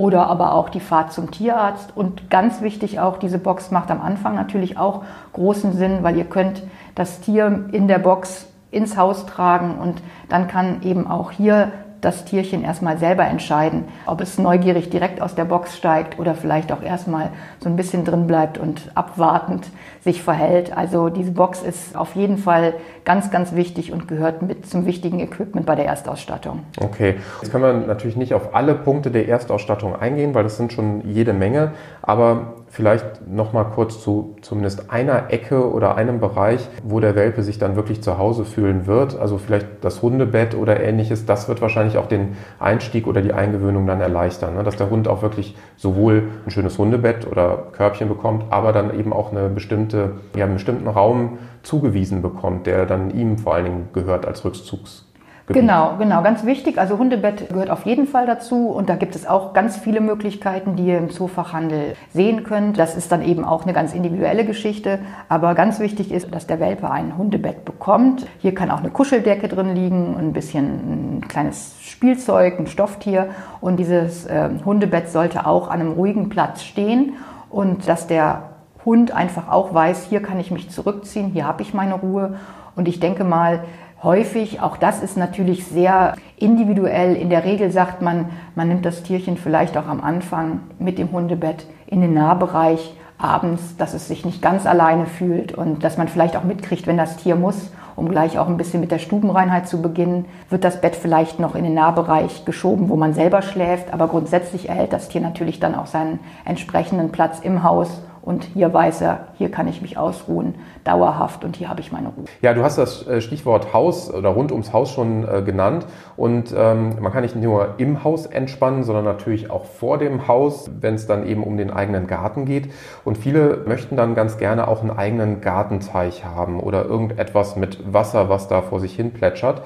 oder 0.00 0.28
aber 0.28 0.54
auch 0.54 0.70
die 0.70 0.80
Fahrt 0.80 1.12
zum 1.12 1.30
Tierarzt. 1.30 1.94
Und 1.94 2.30
ganz 2.30 2.62
wichtig 2.62 3.00
auch, 3.00 3.18
diese 3.18 3.36
Box 3.36 3.70
macht 3.70 3.90
am 3.90 4.00
Anfang 4.00 4.34
natürlich 4.34 4.78
auch 4.78 5.04
großen 5.34 5.74
Sinn, 5.74 5.98
weil 6.00 6.16
ihr 6.16 6.24
könnt 6.24 6.62
das 6.94 7.20
Tier 7.20 7.66
in 7.72 7.86
der 7.86 7.98
Box 7.98 8.46
ins 8.70 8.96
Haus 8.96 9.26
tragen 9.26 9.76
und 9.78 10.00
dann 10.30 10.48
kann 10.48 10.80
eben 10.84 11.06
auch 11.06 11.32
hier 11.32 11.70
das 12.00 12.24
Tierchen 12.24 12.64
erstmal 12.64 12.98
selber 12.98 13.24
entscheiden, 13.24 13.84
ob 14.06 14.20
es 14.20 14.38
neugierig 14.38 14.90
direkt 14.90 15.20
aus 15.20 15.34
der 15.34 15.44
Box 15.44 15.76
steigt 15.76 16.18
oder 16.18 16.34
vielleicht 16.34 16.72
auch 16.72 16.82
erstmal 16.82 17.30
so 17.58 17.68
ein 17.68 17.76
bisschen 17.76 18.04
drin 18.04 18.26
bleibt 18.26 18.58
und 18.58 18.90
abwartend 18.94 19.68
sich 20.02 20.22
verhält. 20.22 20.76
Also 20.76 21.08
diese 21.08 21.32
Box 21.32 21.62
ist 21.62 21.96
auf 21.96 22.16
jeden 22.16 22.38
Fall 22.38 22.74
ganz, 23.04 23.30
ganz 23.30 23.54
wichtig 23.54 23.92
und 23.92 24.08
gehört 24.08 24.42
mit 24.42 24.66
zum 24.66 24.86
wichtigen 24.86 25.20
Equipment 25.20 25.66
bei 25.66 25.74
der 25.74 25.86
Erstausstattung. 25.86 26.60
Okay, 26.80 27.16
jetzt 27.42 27.50
können 27.50 27.64
wir 27.64 27.86
natürlich 27.86 28.16
nicht 28.16 28.34
auf 28.34 28.54
alle 28.54 28.74
Punkte 28.74 29.10
der 29.10 29.28
Erstausstattung 29.28 29.94
eingehen, 29.94 30.34
weil 30.34 30.44
das 30.44 30.56
sind 30.56 30.72
schon 30.72 31.02
jede 31.06 31.32
Menge. 31.32 31.72
Aber 32.02 32.54
vielleicht 32.70 33.26
noch 33.28 33.52
mal 33.52 33.64
kurz 33.64 34.00
zu 34.00 34.36
zumindest 34.42 34.90
einer 34.90 35.30
Ecke 35.30 35.70
oder 35.70 35.96
einem 35.96 36.20
Bereich, 36.20 36.68
wo 36.84 37.00
der 37.00 37.16
Welpe 37.16 37.42
sich 37.42 37.58
dann 37.58 37.74
wirklich 37.76 38.02
zu 38.02 38.16
Hause 38.16 38.44
fühlen 38.44 38.86
wird. 38.86 39.18
Also 39.18 39.38
vielleicht 39.38 39.66
das 39.82 40.00
Hundebett 40.02 40.54
oder 40.54 40.80
ähnliches. 40.80 41.26
Das 41.26 41.48
wird 41.48 41.60
wahrscheinlich 41.60 41.98
auch 41.98 42.06
den 42.06 42.36
Einstieg 42.60 43.08
oder 43.08 43.22
die 43.22 43.32
Eingewöhnung 43.32 43.86
dann 43.86 44.00
erleichtern, 44.00 44.54
ne? 44.54 44.62
dass 44.62 44.76
der 44.76 44.88
Hund 44.88 45.08
auch 45.08 45.20
wirklich 45.20 45.56
sowohl 45.76 46.28
ein 46.46 46.50
schönes 46.50 46.78
Hundebett 46.78 47.26
oder 47.30 47.64
Körbchen 47.72 48.08
bekommt, 48.08 48.44
aber 48.50 48.72
dann 48.72 48.98
eben 48.98 49.12
auch 49.12 49.32
eine 49.32 49.48
bestimmte, 49.48 50.12
ja, 50.36 50.44
einen 50.44 50.54
bestimmten 50.54 50.86
Raum 50.86 51.38
zugewiesen 51.62 52.22
bekommt, 52.22 52.66
der 52.66 52.86
dann 52.86 53.10
ihm 53.10 53.36
vor 53.36 53.54
allen 53.54 53.64
Dingen 53.64 53.88
gehört 53.92 54.26
als 54.26 54.44
Rückzugs 54.44 55.09
Genau, 55.46 55.96
genau, 55.98 56.22
ganz 56.22 56.44
wichtig. 56.44 56.78
Also 56.78 56.98
Hundebett 56.98 57.48
gehört 57.48 57.70
auf 57.70 57.84
jeden 57.84 58.06
Fall 58.06 58.26
dazu 58.26 58.68
und 58.68 58.88
da 58.88 58.94
gibt 58.94 59.16
es 59.16 59.26
auch 59.26 59.52
ganz 59.52 59.76
viele 59.76 60.00
Möglichkeiten, 60.00 60.76
die 60.76 60.86
ihr 60.86 60.98
im 60.98 61.10
Zoofachhandel 61.10 61.96
sehen 62.12 62.44
könnt. 62.44 62.78
Das 62.78 62.96
ist 62.96 63.10
dann 63.10 63.22
eben 63.22 63.44
auch 63.44 63.64
eine 63.64 63.72
ganz 63.72 63.92
individuelle 63.92 64.44
Geschichte, 64.44 65.00
aber 65.28 65.54
ganz 65.54 65.80
wichtig 65.80 66.12
ist, 66.12 66.32
dass 66.32 66.46
der 66.46 66.60
Welpe 66.60 66.90
ein 66.90 67.16
Hundebett 67.16 67.64
bekommt. 67.64 68.26
Hier 68.38 68.54
kann 68.54 68.70
auch 68.70 68.78
eine 68.78 68.90
Kuscheldecke 68.90 69.48
drin 69.48 69.74
liegen, 69.74 70.16
ein 70.16 70.32
bisschen 70.32 71.18
ein 71.18 71.28
kleines 71.28 71.76
Spielzeug, 71.80 72.58
ein 72.58 72.66
Stofftier 72.66 73.30
und 73.60 73.78
dieses 73.78 74.26
äh, 74.26 74.50
Hundebett 74.64 75.08
sollte 75.08 75.46
auch 75.46 75.68
an 75.68 75.80
einem 75.80 75.92
ruhigen 75.92 76.28
Platz 76.28 76.62
stehen 76.62 77.14
und 77.50 77.88
dass 77.88 78.06
der 78.06 78.50
Hund 78.84 79.12
einfach 79.12 79.48
auch 79.50 79.74
weiß, 79.74 80.04
hier 80.04 80.22
kann 80.22 80.38
ich 80.38 80.50
mich 80.50 80.70
zurückziehen, 80.70 81.28
hier 81.28 81.46
habe 81.46 81.62
ich 81.62 81.74
meine 81.74 81.94
Ruhe 81.94 82.36
und 82.76 82.88
ich 82.88 83.00
denke 83.00 83.24
mal, 83.24 83.64
häufig. 84.02 84.60
Auch 84.60 84.76
das 84.76 85.02
ist 85.02 85.16
natürlich 85.16 85.66
sehr 85.66 86.14
individuell. 86.36 87.14
In 87.14 87.30
der 87.30 87.44
Regel 87.44 87.70
sagt 87.70 88.02
man, 88.02 88.26
man 88.54 88.68
nimmt 88.68 88.84
das 88.84 89.02
Tierchen 89.02 89.36
vielleicht 89.36 89.76
auch 89.76 89.86
am 89.86 90.00
Anfang 90.00 90.60
mit 90.78 90.98
dem 90.98 91.12
Hundebett 91.12 91.66
in 91.86 92.00
den 92.00 92.14
Nahbereich 92.14 92.94
abends, 93.18 93.76
dass 93.76 93.94
es 93.94 94.08
sich 94.08 94.24
nicht 94.24 94.40
ganz 94.40 94.66
alleine 94.66 95.06
fühlt 95.06 95.52
und 95.52 95.84
dass 95.84 95.98
man 95.98 96.08
vielleicht 96.08 96.36
auch 96.36 96.44
mitkriegt, 96.44 96.86
wenn 96.86 96.96
das 96.96 97.16
Tier 97.16 97.36
muss, 97.36 97.70
um 97.96 98.08
gleich 98.08 98.38
auch 98.38 98.48
ein 98.48 98.56
bisschen 98.56 98.80
mit 98.80 98.90
der 98.90 98.98
Stubenreinheit 98.98 99.68
zu 99.68 99.82
beginnen, 99.82 100.24
wird 100.48 100.64
das 100.64 100.80
Bett 100.80 100.96
vielleicht 100.96 101.38
noch 101.38 101.54
in 101.54 101.64
den 101.64 101.74
Nahbereich 101.74 102.46
geschoben, 102.46 102.88
wo 102.88 102.96
man 102.96 103.12
selber 103.12 103.42
schläft. 103.42 103.92
Aber 103.92 104.08
grundsätzlich 104.08 104.70
erhält 104.70 104.94
das 104.94 105.08
Tier 105.08 105.20
natürlich 105.20 105.60
dann 105.60 105.74
auch 105.74 105.86
seinen 105.86 106.18
entsprechenden 106.46 107.12
Platz 107.12 107.40
im 107.40 107.62
Haus 107.62 108.00
und 108.30 108.44
hier 108.44 108.72
weiß 108.72 109.00
er, 109.00 109.26
hier 109.34 109.50
kann 109.50 109.66
ich 109.66 109.82
mich 109.82 109.98
ausruhen, 109.98 110.54
dauerhaft 110.84 111.44
und 111.44 111.56
hier 111.56 111.68
habe 111.68 111.80
ich 111.80 111.90
meine 111.90 112.08
Ruhe. 112.08 112.26
Ja, 112.42 112.54
du 112.54 112.62
hast 112.62 112.78
das 112.78 113.04
äh, 113.08 113.20
Stichwort 113.20 113.72
Haus 113.72 114.08
oder 114.12 114.28
rund 114.28 114.52
ums 114.52 114.72
Haus 114.72 114.92
schon 114.92 115.26
äh, 115.28 115.42
genannt 115.42 115.84
und 116.16 116.54
ähm, 116.56 116.94
man 117.00 117.12
kann 117.12 117.22
nicht 117.22 117.34
nur 117.34 117.74
im 117.78 118.04
Haus 118.04 118.26
entspannen, 118.26 118.84
sondern 118.84 119.04
natürlich 119.04 119.50
auch 119.50 119.64
vor 119.64 119.98
dem 119.98 120.28
Haus, 120.28 120.70
wenn 120.80 120.94
es 120.94 121.08
dann 121.08 121.26
eben 121.26 121.42
um 121.42 121.56
den 121.56 121.72
eigenen 121.72 122.06
Garten 122.06 122.44
geht. 122.44 122.70
Und 123.04 123.18
viele 123.18 123.64
möchten 123.66 123.96
dann 123.96 124.14
ganz 124.14 124.38
gerne 124.38 124.68
auch 124.68 124.80
einen 124.80 124.92
eigenen 124.92 125.40
Gartenteich 125.40 126.24
haben 126.24 126.60
oder 126.60 126.84
irgendetwas 126.84 127.56
mit 127.56 127.92
Wasser, 127.92 128.28
was 128.28 128.46
da 128.46 128.62
vor 128.62 128.78
sich 128.78 128.94
hin 128.94 129.12
plätschert. 129.12 129.62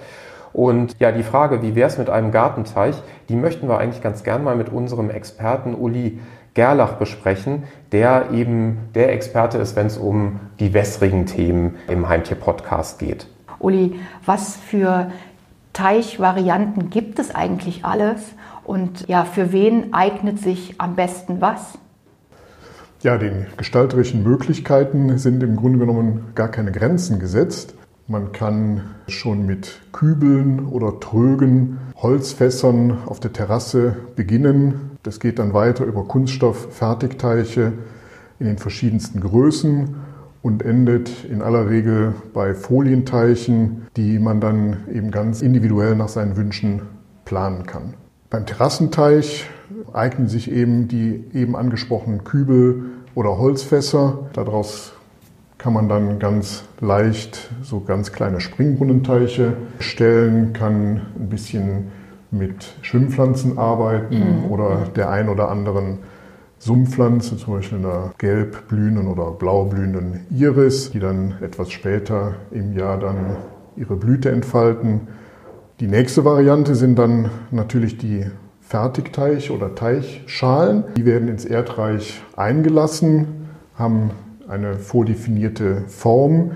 Und 0.54 0.94
ja, 1.00 1.10
die 1.10 1.24
Frage, 1.24 1.62
wie 1.62 1.74
wäre 1.74 1.88
es 1.88 1.98
mit 1.98 2.08
einem 2.08 2.30
Gartenteich, 2.30 2.94
die 3.28 3.34
möchten 3.34 3.68
wir 3.68 3.76
eigentlich 3.76 4.02
ganz 4.02 4.22
gern 4.22 4.42
mal 4.42 4.56
mit 4.56 4.70
unserem 4.70 5.10
Experten 5.10 5.74
Uli 5.74 6.20
Gerlach 6.54 6.94
besprechen, 6.94 7.64
der 7.92 8.30
eben 8.30 8.78
der 8.94 9.12
Experte 9.12 9.58
ist, 9.58 9.76
wenn 9.76 9.86
es 9.86 9.98
um 9.98 10.40
die 10.60 10.72
wässrigen 10.72 11.26
Themen 11.26 11.76
im 11.88 12.08
Heimtier-Podcast 12.08 12.98
geht. 12.98 13.26
Uli, 13.58 13.98
was 14.24 14.56
für 14.56 15.10
Teichvarianten 15.72 16.90
gibt 16.90 17.18
es 17.18 17.34
eigentlich 17.34 17.84
alles? 17.84 18.20
Und 18.62 19.06
ja, 19.08 19.24
für 19.24 19.52
wen 19.52 19.92
eignet 19.92 20.38
sich 20.38 20.80
am 20.80 20.94
besten 20.94 21.40
was? 21.40 21.78
Ja, 23.02 23.18
den 23.18 23.46
gestalterischen 23.58 24.22
Möglichkeiten 24.22 25.18
sind 25.18 25.42
im 25.42 25.56
Grunde 25.56 25.80
genommen 25.80 26.32
gar 26.34 26.48
keine 26.48 26.72
Grenzen 26.72 27.18
gesetzt. 27.18 27.74
Man 28.06 28.32
kann 28.32 28.94
schon 29.08 29.44
mit 29.44 29.80
Kübeln 29.92 30.66
oder 30.66 31.00
Trögen, 31.00 31.78
Holzfässern 31.96 32.98
auf 33.06 33.20
der 33.20 33.32
Terrasse 33.32 33.96
beginnen. 34.16 34.93
Das 35.04 35.20
geht 35.20 35.38
dann 35.38 35.52
weiter 35.52 35.84
über 35.84 36.04
Kunststoff-Fertigteiche 36.04 37.74
in 38.40 38.46
den 38.46 38.56
verschiedensten 38.56 39.20
Größen 39.20 39.96
und 40.40 40.62
endet 40.62 41.24
in 41.24 41.42
aller 41.42 41.68
Regel 41.68 42.14
bei 42.32 42.54
Folienteichen, 42.54 43.86
die 43.98 44.18
man 44.18 44.40
dann 44.40 44.78
eben 44.90 45.10
ganz 45.10 45.42
individuell 45.42 45.94
nach 45.94 46.08
seinen 46.08 46.38
Wünschen 46.38 46.82
planen 47.26 47.66
kann. 47.66 47.94
Beim 48.30 48.46
Terrassenteich 48.46 49.46
eignen 49.92 50.28
sich 50.28 50.50
eben 50.50 50.88
die 50.88 51.22
eben 51.34 51.54
angesprochenen 51.54 52.24
Kübel 52.24 52.84
oder 53.14 53.36
Holzfässer. 53.36 54.30
Daraus 54.32 54.94
kann 55.58 55.74
man 55.74 55.90
dann 55.90 56.18
ganz 56.18 56.64
leicht 56.80 57.50
so 57.62 57.80
ganz 57.80 58.10
kleine 58.10 58.40
Springbrunnenteiche 58.40 59.52
stellen, 59.80 60.54
kann 60.54 61.02
ein 61.18 61.28
bisschen 61.28 61.88
mit 62.38 62.76
Schwimmpflanzen 62.82 63.58
arbeiten 63.58 64.44
mhm. 64.44 64.50
oder 64.50 64.88
der 64.94 65.10
ein 65.10 65.28
oder 65.28 65.50
anderen 65.50 65.98
Sumpfpflanze, 66.58 67.36
zum 67.36 67.54
Beispiel 67.54 67.78
einer 67.78 68.12
gelb 68.18 68.68
blühenden 68.68 69.08
oder 69.08 69.30
blau 69.32 69.66
blühenden 69.66 70.20
Iris, 70.30 70.90
die 70.90 71.00
dann 71.00 71.34
etwas 71.42 71.70
später 71.70 72.34
im 72.50 72.72
Jahr 72.72 72.98
dann 72.98 73.36
ihre 73.76 73.96
Blüte 73.96 74.30
entfalten. 74.30 75.08
Die 75.80 75.86
nächste 75.88 76.24
Variante 76.24 76.74
sind 76.74 76.98
dann 76.98 77.30
natürlich 77.50 77.98
die 77.98 78.24
Fertigteich- 78.60 79.50
oder 79.50 79.74
Teichschalen. 79.74 80.84
Die 80.96 81.04
werden 81.04 81.28
ins 81.28 81.44
Erdreich 81.44 82.22
eingelassen, 82.36 83.48
haben 83.76 84.12
eine 84.48 84.78
vordefinierte 84.78 85.82
Form, 85.88 86.52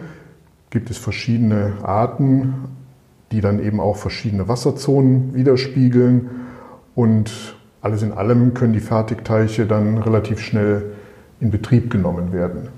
gibt 0.71 0.91
es 0.91 0.97
verschiedene 0.99 1.75
Arten, 1.83 2.78
die 3.33 3.41
dann 3.41 3.63
eben 3.63 3.81
auch 3.81 3.97
verschiedene 3.97 4.49
Wasserzonen 4.49 5.35
widerspiegeln. 5.35 6.31
Und 6.95 7.57
alles 7.81 8.03
in 8.03 8.13
allem 8.13 8.55
können 8.55 8.73
die 8.73 8.81
Fertigteiche 8.81 9.67
dann 9.67 9.99
relativ 9.99 10.41
schnell 10.41 10.93
in 11.41 11.51
Betrieb 11.51 11.91
genommen 11.91 12.33
werden. 12.33 12.69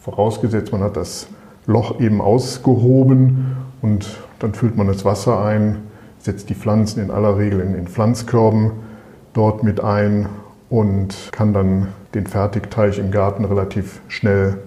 Vorausgesetzt, 0.00 0.72
man 0.72 0.82
hat 0.82 0.96
das 0.96 1.28
Loch 1.66 2.00
eben 2.00 2.20
ausgehoben 2.20 3.56
und 3.82 4.18
dann 4.38 4.54
füllt 4.54 4.76
man 4.76 4.86
das 4.86 5.04
Wasser 5.04 5.44
ein, 5.44 5.78
setzt 6.18 6.48
die 6.48 6.54
Pflanzen 6.54 7.02
in 7.02 7.10
aller 7.10 7.38
Regel 7.38 7.60
in 7.60 7.72
den 7.72 7.88
Pflanzkörben 7.88 8.70
dort 9.34 9.62
mit 9.62 9.80
ein 9.80 10.28
und 10.70 11.28
kann 11.32 11.52
dann 11.52 11.88
den 12.14 12.26
Fertigteich 12.26 12.98
im 12.98 13.10
Garten 13.10 13.44
relativ 13.44 14.00
schnell 14.08 14.58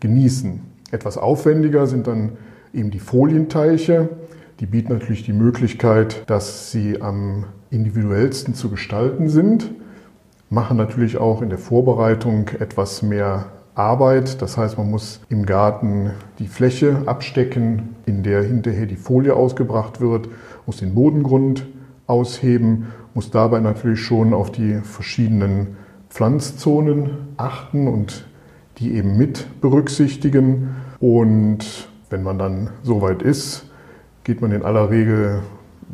genießen. 0.00 0.60
Etwas 0.90 1.18
aufwendiger 1.18 1.86
sind 1.86 2.06
dann 2.06 2.32
eben 2.74 2.90
die 2.90 2.98
Folienteiche. 2.98 4.08
Die 4.60 4.66
bieten 4.66 4.92
natürlich 4.92 5.24
die 5.24 5.32
Möglichkeit, 5.32 6.24
dass 6.26 6.70
sie 6.70 7.00
am 7.00 7.46
individuellsten 7.70 8.52
zu 8.52 8.68
gestalten 8.68 9.30
sind, 9.30 9.70
machen 10.50 10.76
natürlich 10.76 11.16
auch 11.16 11.40
in 11.40 11.48
der 11.48 11.58
Vorbereitung 11.58 12.48
etwas 12.58 13.00
mehr 13.00 13.46
Arbeit. 13.74 14.42
Das 14.42 14.58
heißt, 14.58 14.76
man 14.76 14.90
muss 14.90 15.22
im 15.30 15.46
Garten 15.46 16.10
die 16.38 16.46
Fläche 16.46 17.04
abstecken, 17.06 17.96
in 18.04 18.22
der 18.22 18.42
hinterher 18.42 18.84
die 18.84 18.96
Folie 18.96 19.34
ausgebracht 19.34 20.02
wird, 20.02 20.28
muss 20.66 20.76
den 20.76 20.94
Bodengrund 20.94 21.66
ausheben, 22.06 22.88
muss 23.14 23.30
dabei 23.30 23.60
natürlich 23.60 24.00
schon 24.00 24.34
auf 24.34 24.52
die 24.52 24.74
verschiedenen 24.82 25.78
Pflanzzonen 26.10 27.12
achten 27.38 27.88
und 27.88 28.26
die 28.76 28.92
eben 28.92 29.16
mit 29.16 29.62
berücksichtigen. 29.62 30.76
Und 30.98 31.88
wenn 32.10 32.22
man 32.22 32.38
dann 32.38 32.70
soweit 32.82 33.22
ist, 33.22 33.69
geht 34.24 34.40
man 34.40 34.52
in 34.52 34.62
aller 34.62 34.90
Regel 34.90 35.40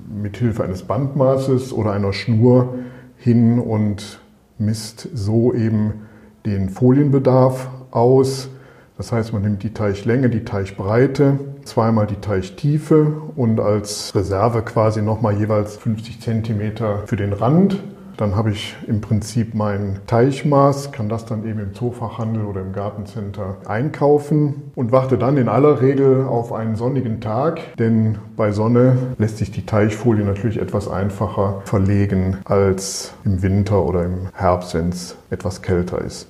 mit 0.08 0.36
Hilfe 0.36 0.64
eines 0.64 0.82
Bandmaßes 0.82 1.72
oder 1.72 1.92
einer 1.92 2.12
Schnur 2.12 2.74
hin 3.16 3.58
und 3.58 4.20
misst 4.58 5.08
so 5.14 5.52
eben 5.54 6.06
den 6.44 6.68
Folienbedarf 6.68 7.68
aus. 7.90 8.48
Das 8.96 9.12
heißt, 9.12 9.32
man 9.32 9.42
nimmt 9.42 9.62
die 9.62 9.74
Teichlänge, 9.74 10.30
die 10.30 10.44
Teichbreite, 10.44 11.38
zweimal 11.64 12.06
die 12.06 12.16
Teichtiefe 12.16 13.12
und 13.36 13.60
als 13.60 14.14
Reserve 14.14 14.62
quasi 14.62 15.02
nochmal 15.02 15.36
jeweils 15.36 15.76
50 15.76 16.20
Zentimeter 16.20 17.06
für 17.06 17.16
den 17.16 17.32
Rand. 17.32 17.82
Dann 18.16 18.34
habe 18.34 18.50
ich 18.50 18.74
im 18.86 19.02
Prinzip 19.02 19.54
mein 19.54 20.00
Teichmaß, 20.06 20.90
kann 20.92 21.08
das 21.08 21.26
dann 21.26 21.46
eben 21.46 21.60
im 21.60 21.74
Zoofachhandel 21.74 22.44
oder 22.44 22.62
im 22.62 22.72
Gartencenter 22.72 23.56
einkaufen 23.66 24.72
und 24.74 24.90
warte 24.90 25.18
dann 25.18 25.36
in 25.36 25.48
aller 25.48 25.82
Regel 25.82 26.24
auf 26.24 26.52
einen 26.52 26.76
sonnigen 26.76 27.20
Tag, 27.20 27.60
denn 27.76 28.16
bei 28.36 28.52
Sonne 28.52 28.96
lässt 29.18 29.36
sich 29.36 29.50
die 29.50 29.66
Teichfolie 29.66 30.24
natürlich 30.24 30.60
etwas 30.60 30.88
einfacher 30.88 31.60
verlegen 31.66 32.38
als 32.44 33.12
im 33.24 33.42
Winter 33.42 33.84
oder 33.84 34.04
im 34.04 34.28
Herbst, 34.32 34.74
wenn 34.74 34.88
es 34.88 35.16
etwas 35.28 35.60
kälter 35.60 36.00
ist. 36.00 36.28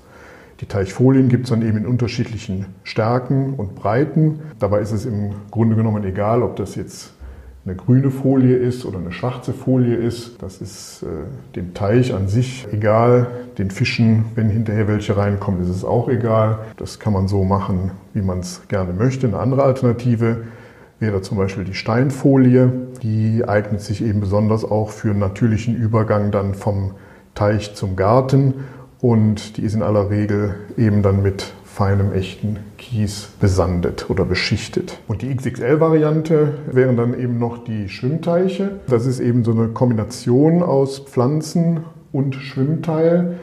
Die 0.60 0.66
Teichfolien 0.66 1.28
gibt 1.28 1.44
es 1.44 1.50
dann 1.50 1.60
eben 1.60 1.76
in 1.76 1.86
unterschiedlichen 1.86 2.66
Stärken 2.82 3.54
und 3.54 3.74
Breiten. 3.74 4.40
Dabei 4.58 4.80
ist 4.80 4.92
es 4.92 5.04
im 5.04 5.32
Grunde 5.50 5.76
genommen 5.76 6.02
egal, 6.04 6.42
ob 6.42 6.56
das 6.56 6.76
jetzt 6.76 7.12
eine 7.66 7.74
grüne 7.74 8.12
Folie 8.12 8.56
ist 8.56 8.84
oder 8.84 8.98
eine 8.98 9.10
schwarze 9.10 9.52
Folie 9.52 9.96
ist. 9.96 10.40
Das 10.40 10.60
ist 10.60 11.02
äh, 11.02 11.06
dem 11.56 11.74
Teich 11.74 12.14
an 12.14 12.28
sich 12.28 12.66
egal. 12.70 13.26
Den 13.58 13.72
Fischen, 13.72 14.26
wenn 14.36 14.48
hinterher 14.48 14.86
welche 14.86 15.16
reinkommen, 15.16 15.60
ist 15.60 15.70
es 15.70 15.84
auch 15.84 16.08
egal. 16.08 16.60
Das 16.76 17.00
kann 17.00 17.12
man 17.12 17.26
so 17.26 17.42
machen, 17.42 17.90
wie 18.14 18.22
man 18.22 18.38
es 18.38 18.62
gerne 18.68 18.92
möchte. 18.92 19.26
Eine 19.26 19.40
andere 19.40 19.64
Alternative 19.64 20.44
wäre 21.00 21.22
zum 21.22 21.38
Beispiel 21.38 21.64
die 21.64 21.74
Steinfolie. 21.74 22.70
Die 23.02 23.42
eignet 23.46 23.80
sich 23.80 24.02
eben 24.04 24.20
besonders 24.20 24.64
auch 24.64 24.90
für 24.90 25.10
einen 25.10 25.18
natürlichen 25.18 25.74
Übergang 25.74 26.30
dann 26.30 26.54
vom 26.54 26.92
Teich 27.34 27.74
zum 27.74 27.96
Garten 27.96 28.54
und 29.00 29.56
die 29.56 29.62
ist 29.62 29.74
in 29.74 29.82
aller 29.82 30.08
Regel 30.08 30.54
eben 30.78 31.02
dann 31.02 31.22
mit 31.22 31.52
feinem 31.76 32.14
echten 32.14 32.56
Kies 32.78 33.28
besandet 33.38 34.08
oder 34.08 34.24
beschichtet. 34.24 34.98
Und 35.08 35.20
die 35.20 35.36
XXL-Variante 35.36 36.54
wären 36.72 36.96
dann 36.96 37.12
eben 37.12 37.38
noch 37.38 37.64
die 37.64 37.90
Schwimmteiche. 37.90 38.80
Das 38.86 39.04
ist 39.04 39.20
eben 39.20 39.44
so 39.44 39.50
eine 39.50 39.68
Kombination 39.68 40.62
aus 40.62 41.00
Pflanzen 41.00 41.80
und 42.12 42.34
Schwimmteil. 42.34 43.40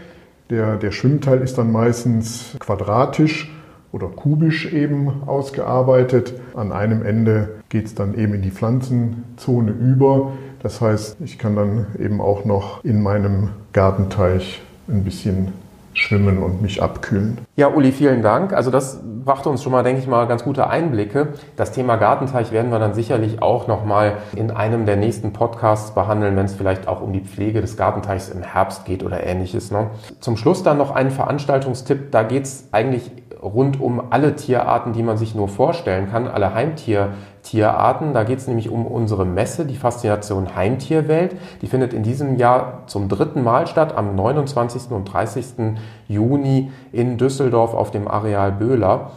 Der, 0.49 0.77
der 0.77 0.89
Schwimmteil 0.89 1.41
ist 1.41 1.59
dann 1.59 1.71
meistens 1.71 2.55
quadratisch 2.57 3.53
oder 3.91 4.07
kubisch 4.07 4.73
eben 4.73 5.11
ausgearbeitet. 5.27 6.33
An 6.55 6.71
einem 6.71 7.05
Ende 7.05 7.49
geht 7.69 7.85
es 7.85 7.93
dann 7.93 8.17
eben 8.17 8.33
in 8.33 8.41
die 8.41 8.49
Pflanzenzone 8.49 9.71
über. 9.73 10.31
Das 10.63 10.81
heißt, 10.81 11.17
ich 11.23 11.37
kann 11.37 11.55
dann 11.55 11.85
eben 11.99 12.19
auch 12.19 12.45
noch 12.45 12.83
in 12.83 13.03
meinem 13.03 13.49
Gartenteich 13.73 14.63
ein 14.87 15.03
bisschen 15.03 15.49
schwimmen 15.93 16.39
und 16.39 16.61
mich 16.61 16.81
abkühlen. 16.81 17.39
Ja, 17.55 17.67
Uli, 17.67 17.91
vielen 17.91 18.21
Dank. 18.21 18.53
Also 18.53 18.71
das 18.71 18.99
brachte 19.03 19.49
uns 19.49 19.63
schon 19.63 19.71
mal, 19.71 19.83
denke 19.83 20.01
ich 20.01 20.07
mal, 20.07 20.25
ganz 20.27 20.43
gute 20.43 20.69
Einblicke. 20.69 21.29
Das 21.55 21.71
Thema 21.71 21.95
Gartenteich 21.95 22.51
werden 22.51 22.71
wir 22.71 22.79
dann 22.79 22.93
sicherlich 22.93 23.41
auch 23.41 23.67
noch 23.67 23.85
mal 23.85 24.17
in 24.35 24.51
einem 24.51 24.85
der 24.85 24.97
nächsten 24.97 25.33
Podcasts 25.33 25.93
behandeln, 25.93 26.35
wenn 26.35 26.45
es 26.45 26.53
vielleicht 26.53 26.87
auch 26.87 27.01
um 27.01 27.13
die 27.13 27.21
Pflege 27.21 27.61
des 27.61 27.77
Gartenteichs 27.77 28.29
im 28.29 28.43
Herbst 28.43 28.85
geht 28.85 29.03
oder 29.03 29.23
ähnliches. 29.23 29.71
Ne? 29.71 29.91
Zum 30.19 30.37
Schluss 30.37 30.63
dann 30.63 30.77
noch 30.77 30.91
ein 30.91 31.11
Veranstaltungstipp. 31.11 32.11
Da 32.11 32.23
geht 32.23 32.43
es 32.43 32.69
eigentlich 32.71 33.11
rund 33.41 33.79
um 33.79 34.11
alle 34.11 34.35
Tierarten, 34.35 34.93
die 34.93 35.03
man 35.03 35.17
sich 35.17 35.35
nur 35.35 35.49
vorstellen 35.49 36.09
kann, 36.09 36.27
alle 36.27 36.53
Heimtiertierarten. 37.43 38.13
Da 38.13 38.23
geht 38.23 38.39
es 38.39 38.47
nämlich 38.47 38.69
um 38.69 38.85
unsere 38.87 39.25
Messe, 39.25 39.65
die 39.65 39.75
Faszination 39.75 40.55
Heimtierwelt. 40.55 41.35
Die 41.61 41.67
findet 41.67 41.93
in 41.93 42.03
diesem 42.03 42.37
Jahr 42.37 42.83
zum 42.87 43.09
dritten 43.09 43.43
Mal 43.43 43.67
statt, 43.67 43.95
am 43.95 44.15
29. 44.15 44.91
und 44.91 45.05
30. 45.05 45.77
Juni 46.07 46.71
in 46.91 47.17
Düsseldorf 47.17 47.73
auf 47.73 47.91
dem 47.91 48.07
Areal 48.07 48.51
Böhler. 48.53 49.11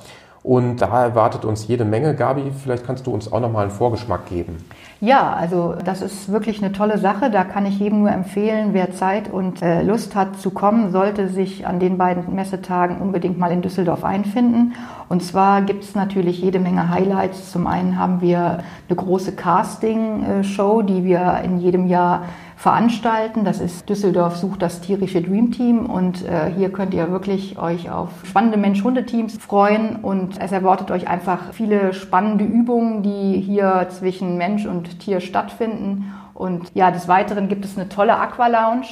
Und 0.46 0.76
da 0.76 1.02
erwartet 1.02 1.44
uns 1.44 1.66
jede 1.66 1.84
Menge. 1.84 2.14
Gabi, 2.14 2.52
vielleicht 2.62 2.86
kannst 2.86 3.04
du 3.08 3.10
uns 3.10 3.32
auch 3.32 3.40
noch 3.40 3.50
mal 3.50 3.62
einen 3.62 3.72
Vorgeschmack 3.72 4.26
geben. 4.26 4.58
Ja, 5.00 5.32
also 5.32 5.74
das 5.84 6.02
ist 6.02 6.30
wirklich 6.30 6.62
eine 6.62 6.70
tolle 6.70 6.98
Sache. 6.98 7.32
Da 7.32 7.42
kann 7.42 7.66
ich 7.66 7.80
jedem 7.80 7.98
nur 7.98 8.12
empfehlen, 8.12 8.68
wer 8.70 8.92
Zeit 8.92 9.28
und 9.28 9.60
äh, 9.60 9.82
Lust 9.82 10.14
hat 10.14 10.38
zu 10.38 10.52
kommen, 10.52 10.92
sollte 10.92 11.26
sich 11.26 11.66
an 11.66 11.80
den 11.80 11.98
beiden 11.98 12.32
Messetagen 12.32 12.98
unbedingt 12.98 13.40
mal 13.40 13.50
in 13.50 13.60
Düsseldorf 13.60 14.04
einfinden. 14.04 14.74
Und 15.08 15.24
zwar 15.24 15.62
gibt 15.62 15.82
es 15.82 15.96
natürlich 15.96 16.40
jede 16.40 16.60
Menge 16.60 16.90
Highlights. 16.90 17.50
Zum 17.50 17.66
einen 17.66 17.98
haben 17.98 18.20
wir 18.20 18.58
eine 18.88 18.96
große 18.96 19.32
Casting-Show, 19.32 20.82
die 20.82 21.02
wir 21.02 21.40
in 21.42 21.58
jedem 21.58 21.88
Jahr 21.88 22.22
veranstalten. 22.56 23.44
Das 23.44 23.60
ist 23.60 23.88
Düsseldorf 23.88 24.36
sucht 24.36 24.62
das 24.62 24.80
tierische 24.80 25.22
Dream 25.22 25.52
Team 25.52 25.86
und 25.86 26.24
äh, 26.24 26.50
hier 26.56 26.72
könnt 26.72 26.94
ihr 26.94 27.10
wirklich 27.12 27.58
euch 27.58 27.90
auf 27.90 28.08
spannende 28.24 28.56
Mensch-Hunde-Teams 28.56 29.36
freuen 29.36 29.96
und 29.96 30.40
es 30.40 30.52
erwartet 30.52 30.90
euch 30.90 31.06
einfach 31.06 31.52
viele 31.52 31.92
spannende 31.92 32.44
Übungen, 32.44 33.02
die 33.02 33.40
hier 33.40 33.86
zwischen 33.90 34.38
Mensch 34.38 34.64
und 34.64 34.98
Tier 35.00 35.20
stattfinden. 35.20 36.12
Und 36.32 36.70
ja, 36.74 36.90
des 36.90 37.08
Weiteren 37.08 37.48
gibt 37.48 37.64
es 37.64 37.76
eine 37.76 37.88
tolle 37.88 38.18
Aqua-Lounge 38.18 38.86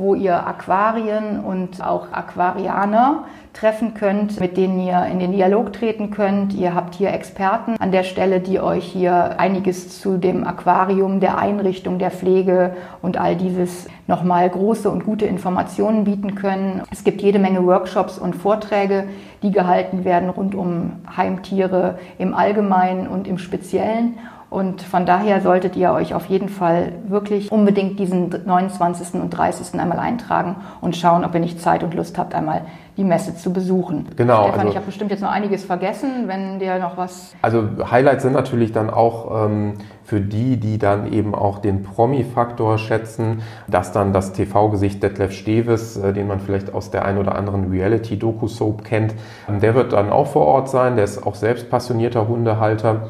wo 0.00 0.14
ihr 0.14 0.46
Aquarien 0.46 1.40
und 1.40 1.82
auch 1.82 2.10
Aquarianer 2.12 3.24
treffen 3.52 3.94
könnt, 3.94 4.38
mit 4.40 4.56
denen 4.56 4.80
ihr 4.80 5.06
in 5.06 5.18
den 5.18 5.32
Dialog 5.32 5.72
treten 5.72 6.10
könnt. 6.10 6.54
Ihr 6.54 6.74
habt 6.74 6.94
hier 6.94 7.12
Experten 7.12 7.76
an 7.78 7.92
der 7.92 8.04
Stelle, 8.04 8.40
die 8.40 8.60
euch 8.60 8.84
hier 8.84 9.38
einiges 9.40 10.00
zu 10.00 10.18
dem 10.18 10.46
Aquarium, 10.46 11.20
der 11.20 11.38
Einrichtung, 11.38 11.98
der 11.98 12.10
Pflege 12.10 12.74
und 13.02 13.18
all 13.18 13.36
dieses 13.36 13.88
nochmal 14.06 14.48
große 14.48 14.90
und 14.90 15.04
gute 15.04 15.26
Informationen 15.26 16.04
bieten 16.04 16.34
können. 16.34 16.82
Es 16.90 17.04
gibt 17.04 17.22
jede 17.22 17.38
Menge 17.38 17.64
Workshops 17.66 18.18
und 18.18 18.36
Vorträge, 18.36 19.04
die 19.42 19.50
gehalten 19.50 20.04
werden 20.04 20.30
rund 20.30 20.54
um 20.54 20.92
Heimtiere 21.16 21.98
im 22.18 22.34
Allgemeinen 22.34 23.08
und 23.08 23.26
im 23.26 23.38
Speziellen. 23.38 24.14
Und 24.50 24.82
von 24.82 25.06
daher 25.06 25.40
solltet 25.40 25.76
ihr 25.76 25.92
euch 25.92 26.12
auf 26.12 26.26
jeden 26.26 26.48
Fall 26.48 26.94
wirklich 27.06 27.52
unbedingt 27.52 28.00
diesen 28.00 28.34
29. 28.44 29.14
und 29.20 29.30
30. 29.30 29.78
einmal 29.78 30.00
eintragen 30.00 30.56
und 30.80 30.96
schauen, 30.96 31.24
ob 31.24 31.34
ihr 31.34 31.40
nicht 31.40 31.60
Zeit 31.60 31.84
und 31.84 31.94
Lust 31.94 32.18
habt, 32.18 32.34
einmal 32.34 32.62
die 32.96 33.04
Messe 33.04 33.36
zu 33.36 33.52
besuchen. 33.52 34.06
Genau. 34.16 34.44
Stefan, 34.44 34.60
also, 34.60 34.70
ich 34.70 34.76
habe 34.76 34.86
bestimmt 34.86 35.10
jetzt 35.10 35.20
noch 35.20 35.30
einiges 35.30 35.64
vergessen, 35.64 36.26
wenn 36.26 36.58
dir 36.58 36.78
noch 36.78 36.96
was. 36.96 37.34
Also 37.42 37.68
Highlights 37.90 38.22
sind 38.22 38.32
natürlich 38.32 38.72
dann 38.72 38.90
auch 38.90 39.46
ähm, 39.46 39.74
für 40.04 40.20
die, 40.20 40.56
die 40.56 40.78
dann 40.78 41.12
eben 41.12 41.34
auch 41.34 41.58
den 41.58 41.82
Promi-Faktor 41.82 42.78
schätzen, 42.78 43.42
dass 43.68 43.92
dann 43.92 44.12
das 44.12 44.32
TV-Gesicht 44.32 45.02
Detlef 45.02 45.32
Steves, 45.32 45.96
äh, 45.96 46.12
den 46.12 46.26
man 46.26 46.40
vielleicht 46.40 46.74
aus 46.74 46.90
der 46.90 47.04
ein 47.04 47.16
oder 47.16 47.36
anderen 47.36 47.70
Reality-Doku-Soap 47.70 48.84
kennt, 48.84 49.14
ähm, 49.48 49.60
der 49.60 49.74
wird 49.74 49.92
dann 49.92 50.10
auch 50.10 50.26
vor 50.26 50.46
Ort 50.46 50.68
sein. 50.68 50.96
Der 50.96 51.04
ist 51.04 51.24
auch 51.26 51.36
selbst 51.36 51.70
passionierter 51.70 52.26
Hundehalter. 52.26 53.08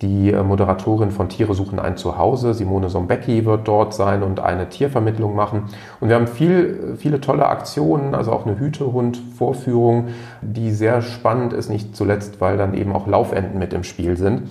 Die 0.00 0.30
äh, 0.30 0.44
Moderatorin 0.44 1.10
von 1.10 1.28
Tiere 1.28 1.54
suchen 1.54 1.80
ein 1.80 1.96
Zuhause, 1.96 2.54
Simone 2.54 2.88
Sombecki, 2.88 3.44
wird 3.44 3.66
dort 3.66 3.94
sein 3.94 4.22
und 4.22 4.38
eine 4.38 4.68
Tiervermittlung 4.68 5.34
machen. 5.34 5.64
Und 6.00 6.08
wir 6.08 6.14
haben 6.14 6.28
viel, 6.28 6.94
viele 6.98 7.20
tolle 7.20 7.46
Aktionen, 7.46 8.14
also 8.14 8.32
auch 8.32 8.46
eine 8.46 8.60
Hütehund-Vorführung, 8.60 10.08
die 10.40 10.70
sehr 10.70 11.02
spannend 11.02 11.52
ist, 11.52 11.68
nicht 11.68 11.96
zuletzt, 11.96 12.40
weil 12.40 12.56
dann 12.56 12.74
eben 12.74 12.92
auch 12.92 13.08
Laufenden 13.08 13.58
mit 13.58 13.72
im 13.72 13.82
Spiel 13.82 14.16
sind. 14.16 14.42